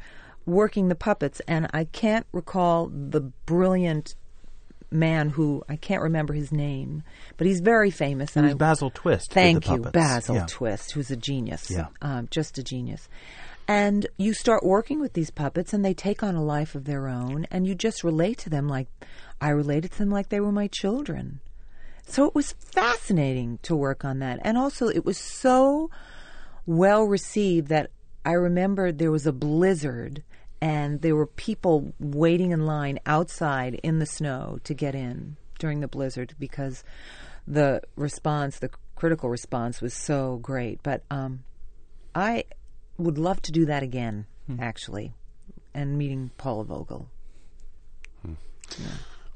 [0.46, 1.40] working the puppets.
[1.46, 4.14] And I can't recall the brilliant
[4.90, 7.02] man who I can't remember his name,
[7.36, 8.30] but he's very famous.
[8.30, 9.32] It And was I, Basil Twist.
[9.32, 9.78] Thank you.
[9.78, 10.46] Basil Yeah.
[10.48, 11.70] Twist, who's a genius.
[11.70, 11.88] Yeah.
[12.00, 13.08] Um, just a genius.
[13.66, 17.06] And you start working with these puppets, and they take on a life of their
[17.06, 18.88] own, and you just relate to them like
[19.40, 21.40] I related to them like they were my children.
[22.06, 24.38] So it was fascinating to work on that.
[24.42, 25.90] And also, it was so
[26.64, 27.90] well received that
[28.24, 30.22] I remember there was a blizzard
[30.60, 35.80] and there were people waiting in line outside in the snow to get in during
[35.80, 36.84] the blizzard because
[37.46, 40.82] the response, the critical response, was so great.
[40.82, 41.44] But um,
[42.14, 42.44] I
[42.96, 44.26] would love to do that again,
[44.58, 45.14] actually,
[45.72, 47.08] and meeting Paula Vogel.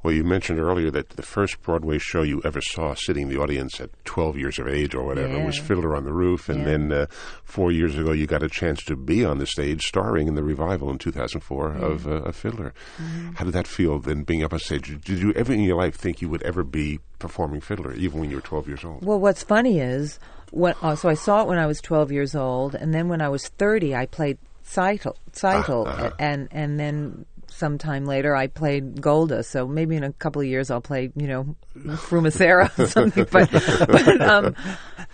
[0.03, 3.41] Well, you mentioned earlier that the first Broadway show you ever saw sitting in the
[3.41, 6.49] audience at 12 years of age or whatever was Fiddler on the Roof.
[6.49, 6.65] And Yeah.
[6.65, 7.07] then uh,
[7.45, 10.43] four years ago, you got a chance to be on the stage starring in the
[10.43, 12.75] revival in 2004 of, uh, of Fiddler.
[13.01, 13.33] Mm-hmm.
[13.35, 14.89] How did that feel then being up on stage?
[15.05, 18.31] Did you ever in your life think you would ever be performing Fiddler, even when
[18.31, 19.05] you were 12 years old?
[19.05, 20.19] Well, what's funny is
[20.51, 23.23] when uh, so I saw it when I was 12 years old, and then when
[23.23, 27.27] I was 30, I played Tzeitel, Tzeitel and and then
[27.63, 29.45] sometime later I played Golde.
[29.47, 33.25] So maybe in a couple of years I'll play, you know, Fruma-Sarah or something.
[33.31, 34.21] But, but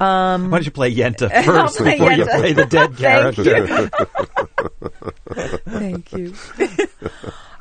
[0.01, 3.91] um, Why don't you play Yenta first play before you play the dead Thank character?
[5.69, 6.35] Thank you.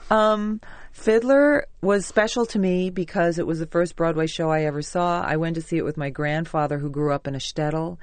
[0.09, 0.61] um,
[0.93, 5.21] Fiddler was special to me because it was the first Broadway show I ever saw.
[5.21, 7.97] I went to see it with my grandfather who grew up in a shtetl,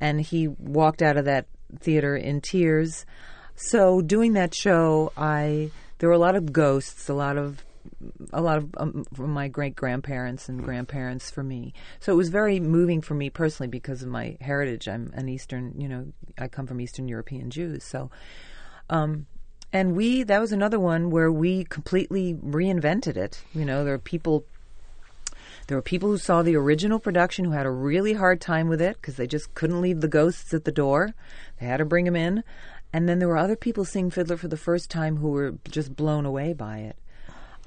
[0.00, 1.44] and he walked out of that
[1.78, 3.04] theater in tears.
[3.54, 5.70] So doing that show, I
[6.02, 7.64] there were a lot of ghosts, a lot of
[8.32, 11.74] a lot of um, from my great grandparents and grandparents for me.
[12.00, 14.88] So it was very moving for me personally because of my heritage.
[14.88, 17.84] I'm an Eastern, you know, I come from Eastern European Jews.
[17.84, 18.10] So,
[18.90, 19.26] um,
[19.72, 23.40] and we that was another one where we completely reinvented it.
[23.54, 24.44] You know, there are people.
[25.68, 28.82] There were people who saw the original production who had a really hard time with
[28.82, 31.14] it because they just couldn't leave the ghosts at the door.
[31.60, 32.42] They had to bring them in.
[32.92, 35.96] And then there were other people seeing Fiddler for the first time who were just
[35.96, 36.96] blown away by it.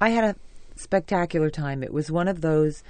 [0.00, 0.36] I had a
[0.76, 1.82] spectacular time.
[1.82, 2.82] It was one of those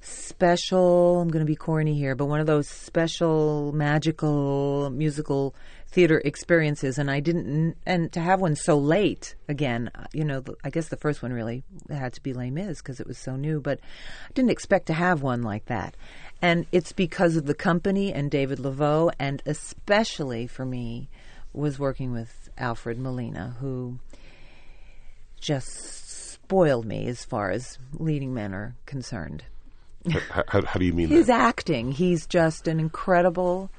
[0.00, 5.54] special, I'm going to be corny here, but one of those special, magical musical
[5.88, 6.98] theater experiences.
[6.98, 10.88] And I didn't, and to have one so late again, uh, you know, I guess
[10.88, 13.80] the first one really had to be Les Mis because it was so new, but
[14.28, 15.96] I didn't expect to have one like that.
[16.40, 21.08] And it's because of the company and David Leveaux, and especially for me,
[21.52, 23.98] was working with Alfred Molina, who
[25.40, 29.44] just spoiled me as far as leading men are concerned.
[30.30, 31.40] how, how, how do you mean His that?
[31.40, 33.70] acting, he's just an incredible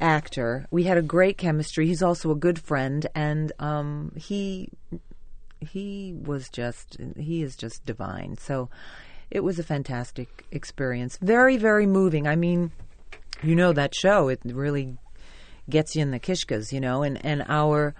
[0.00, 0.66] actor.
[0.70, 1.86] We had a great chemistry.
[1.86, 4.68] He's also a good friend, and um, he
[5.60, 8.36] he was just he is just divine.
[8.38, 8.68] So
[9.30, 11.18] it was a fantastic experience.
[11.20, 12.26] Very very moving.
[12.26, 12.72] I mean,
[13.42, 14.28] you know that show.
[14.28, 14.96] It really
[15.68, 17.94] gets you in the kishkas, you know, and and our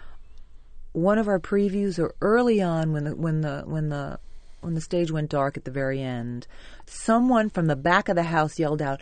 [0.92, 4.18] one of our previews or early on when the when the when the
[4.60, 6.46] when the stage went dark at the very end,
[6.86, 9.00] someone from the back of the house yelled out,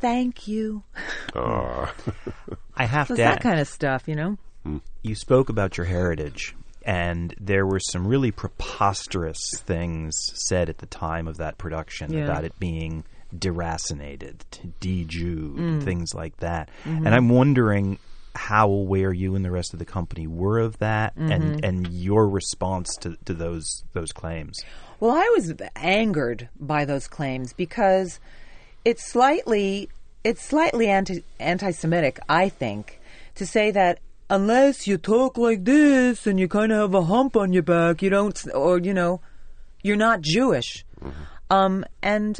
[0.00, 0.82] "Thank you."
[1.34, 1.92] Oh.
[2.76, 4.36] I have So to it's that kind of stuff, you know.
[4.64, 4.78] Hmm.
[5.02, 10.14] You spoke about your heritage, and there were some really preposterous things
[10.46, 12.24] said at the time of that production Yeah.
[12.24, 13.04] about it being
[13.36, 14.40] deracinated,
[14.80, 15.82] de-Jew, Mm.
[15.82, 16.68] things like that.
[16.84, 17.06] Mm-hmm.
[17.06, 17.98] And I'm wondering
[18.34, 21.32] how aware you and the rest of the company were of that, Mm-hmm.
[21.32, 24.58] and and your response to, to those those claims.
[25.00, 28.20] Well, I was angered by those claims because
[28.84, 29.88] it's slightly
[30.24, 33.00] it's slightly anti anti-Semitic, I think,
[33.36, 33.98] to say that
[34.30, 38.02] unless you talk like this and you kind of have a hump on your back,
[38.02, 39.20] you don't, or you know,
[39.82, 40.84] you're not Jewish.
[41.50, 42.38] Um, and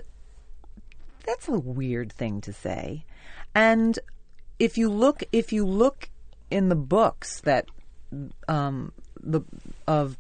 [1.29, 3.05] that's a weird thing to say.
[3.55, 3.99] And
[4.59, 6.09] if you look, if you look
[6.51, 7.67] in the books that
[8.49, 9.43] um, the
[9.87, 10.17] of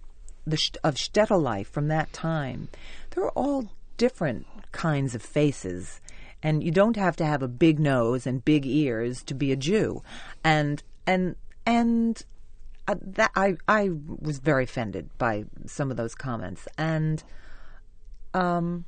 [0.47, 2.69] the of shtetl life from that time,
[3.11, 6.01] there are all different kinds of faces,
[6.43, 9.57] and you don't have to have a big nose and big ears to be a
[9.57, 10.03] Jew,
[10.45, 11.37] and and
[11.67, 12.23] and.
[12.87, 17.23] Uh, that I I was very offended by some of those comments, and
[18.33, 18.87] um,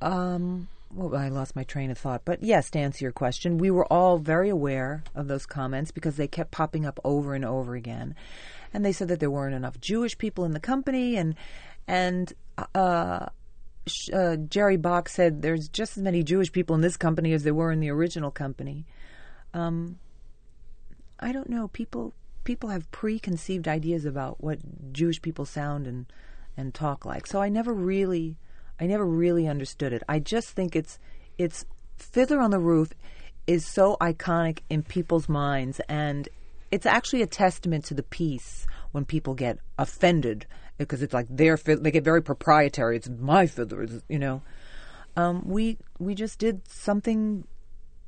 [0.00, 2.22] um, well, I lost my train of thought.
[2.24, 6.16] But yes, to answer your question, we were all very aware of those comments because
[6.16, 8.14] they kept popping up over and over again.
[8.74, 11.34] And they said that there weren't enough Jewish people in the company, and
[11.88, 12.32] and
[12.74, 13.26] uh,
[14.12, 17.54] uh, Jerry Bock said there's just as many Jewish people in this company as there
[17.54, 18.84] were in the original company.
[19.54, 19.98] Um,
[21.18, 21.68] I don't know.
[21.68, 24.58] People people have preconceived ideas about what
[24.92, 26.06] Jewish people sound and
[26.56, 27.26] and talk like.
[27.26, 28.36] So I never really
[28.80, 30.02] I never really understood it.
[30.08, 30.98] I just think it's
[31.38, 31.66] it's
[31.96, 32.92] Fiddler on the Roof
[33.46, 36.28] is so iconic in people's minds and
[36.70, 40.46] it's actually a testament to the piece when people get offended
[40.78, 42.96] because it's like their fid- they get very proprietary.
[42.96, 44.42] It's my fiddler, you know.
[45.16, 47.46] Um, we we just did something.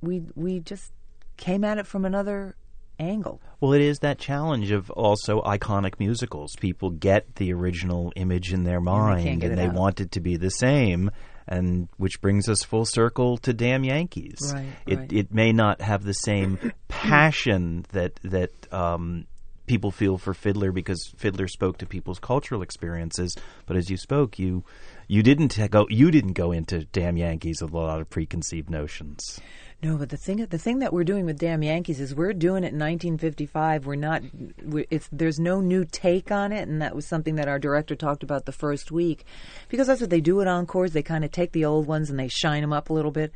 [0.01, 0.93] We we just
[1.37, 2.57] came at it from another
[3.03, 3.40] angle.
[3.61, 6.55] Well, it is that challenge of also iconic musicals.
[6.57, 10.20] People get the original image in their mind can't get and they want it to
[10.20, 11.11] be the same.
[11.46, 14.38] And which brings us full circle to Damn Yankees.
[14.55, 15.12] Right, it right.
[15.12, 19.26] it may not have the same passion that that um,
[19.66, 23.34] people feel for Fiddler because Fiddler spoke to people's cultural experiences.
[23.66, 24.64] But as you spoke, you
[25.09, 29.40] you didn't go you didn't go into Damn Yankees with a lot of preconceived notions.
[29.83, 32.62] No, but the thing the thing that we're doing with Damn Yankees is we're doing
[32.62, 33.85] it in 1955.
[33.85, 34.22] We're not.
[34.64, 37.97] we it's there's no new take on it, and that was something that our director
[37.97, 39.26] talked about the first week,
[39.68, 40.93] because that's what they do at encores.
[40.93, 43.33] They kind of take the old ones and they shine them up a little bit,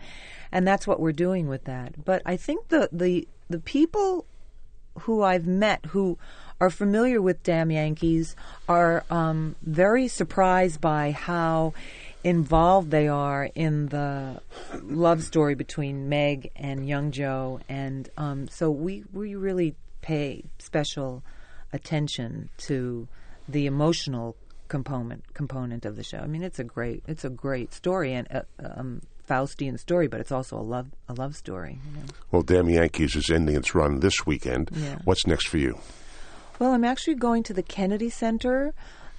[0.52, 2.04] and that's what we're doing with that.
[2.04, 4.24] But I think the the the people
[5.00, 6.16] who I've met who
[6.60, 8.36] are familiar with Damn Yankees
[8.68, 11.74] are um, very surprised by how
[12.26, 14.40] involved they are in the
[14.82, 21.22] love story between Meg and Young Joe, and um, so we we really pay special
[21.72, 23.06] attention to
[23.48, 24.34] the emotional
[24.66, 26.18] component component of the show.
[26.18, 30.18] I mean, it's a great it's a great story and uh, um, Faustian story, but
[30.18, 31.78] it's also a love a love story.
[31.86, 32.06] You know?
[32.32, 34.70] Well, Damn Yankees is ending its run this weekend.
[34.72, 34.98] Yeah.
[35.04, 35.78] What's next for you?
[36.58, 38.74] Well, I'm actually going to the Kennedy Center.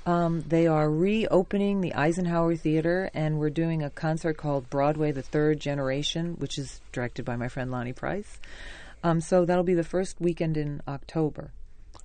[0.08, 5.22] Um, they are reopening the Eisenhower Theater, and we're doing a concert called Broadway: The
[5.22, 8.40] Third Generation, which is directed by my friend Lonny Price.
[9.04, 11.52] Um, so that'll be the first weekend in October.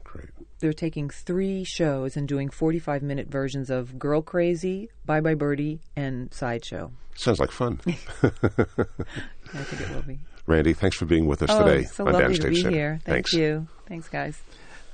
[0.03, 0.30] Great.
[0.59, 5.80] They're taking three shows and doing 45 minute versions of Girl Crazy, Bye Bye Birdie,
[5.94, 6.90] and Sideshow.
[7.14, 7.80] Sounds like fun.
[7.86, 10.18] I think it will be.
[10.46, 12.70] Randy, thanks for being with us oh, today so on lovely Downstage to be Center.
[12.76, 13.00] here.
[13.05, 13.32] Thank Thanks.
[13.32, 13.68] you.
[13.86, 14.42] Thanks, guys.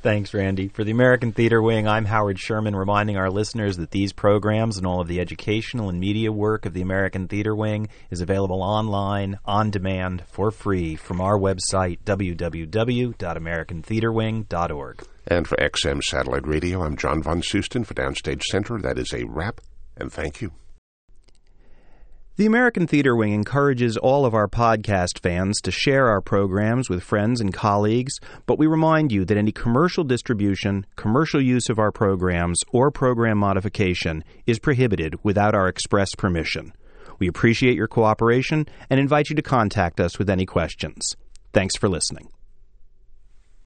[0.01, 0.69] Thanks, Randy.
[0.69, 4.87] For the American Theater Wing, I'm Howard Sherman, reminding our listeners that these programs and
[4.87, 9.41] all of the educational and media work of the American Theater Wing is available online,
[9.45, 15.05] on demand, for free from our website, www.americantheaterwing.org.
[15.27, 18.79] And for XM Satellite Radio, I'm John Von Soosten for Downstage Center.
[18.79, 19.61] That is a wrap,
[19.97, 20.53] and thank you.
[22.39, 27.03] The American Theater Wing encourages all of our podcast fans to share our programs with
[27.03, 31.91] friends and colleagues, but we remind you that any commercial distribution, commercial use of our
[31.91, 36.73] programs, or program modification is prohibited without our express permission.
[37.19, 41.17] We appreciate your cooperation and invite you to contact us with any questions.
[41.53, 42.29] Thanks for listening.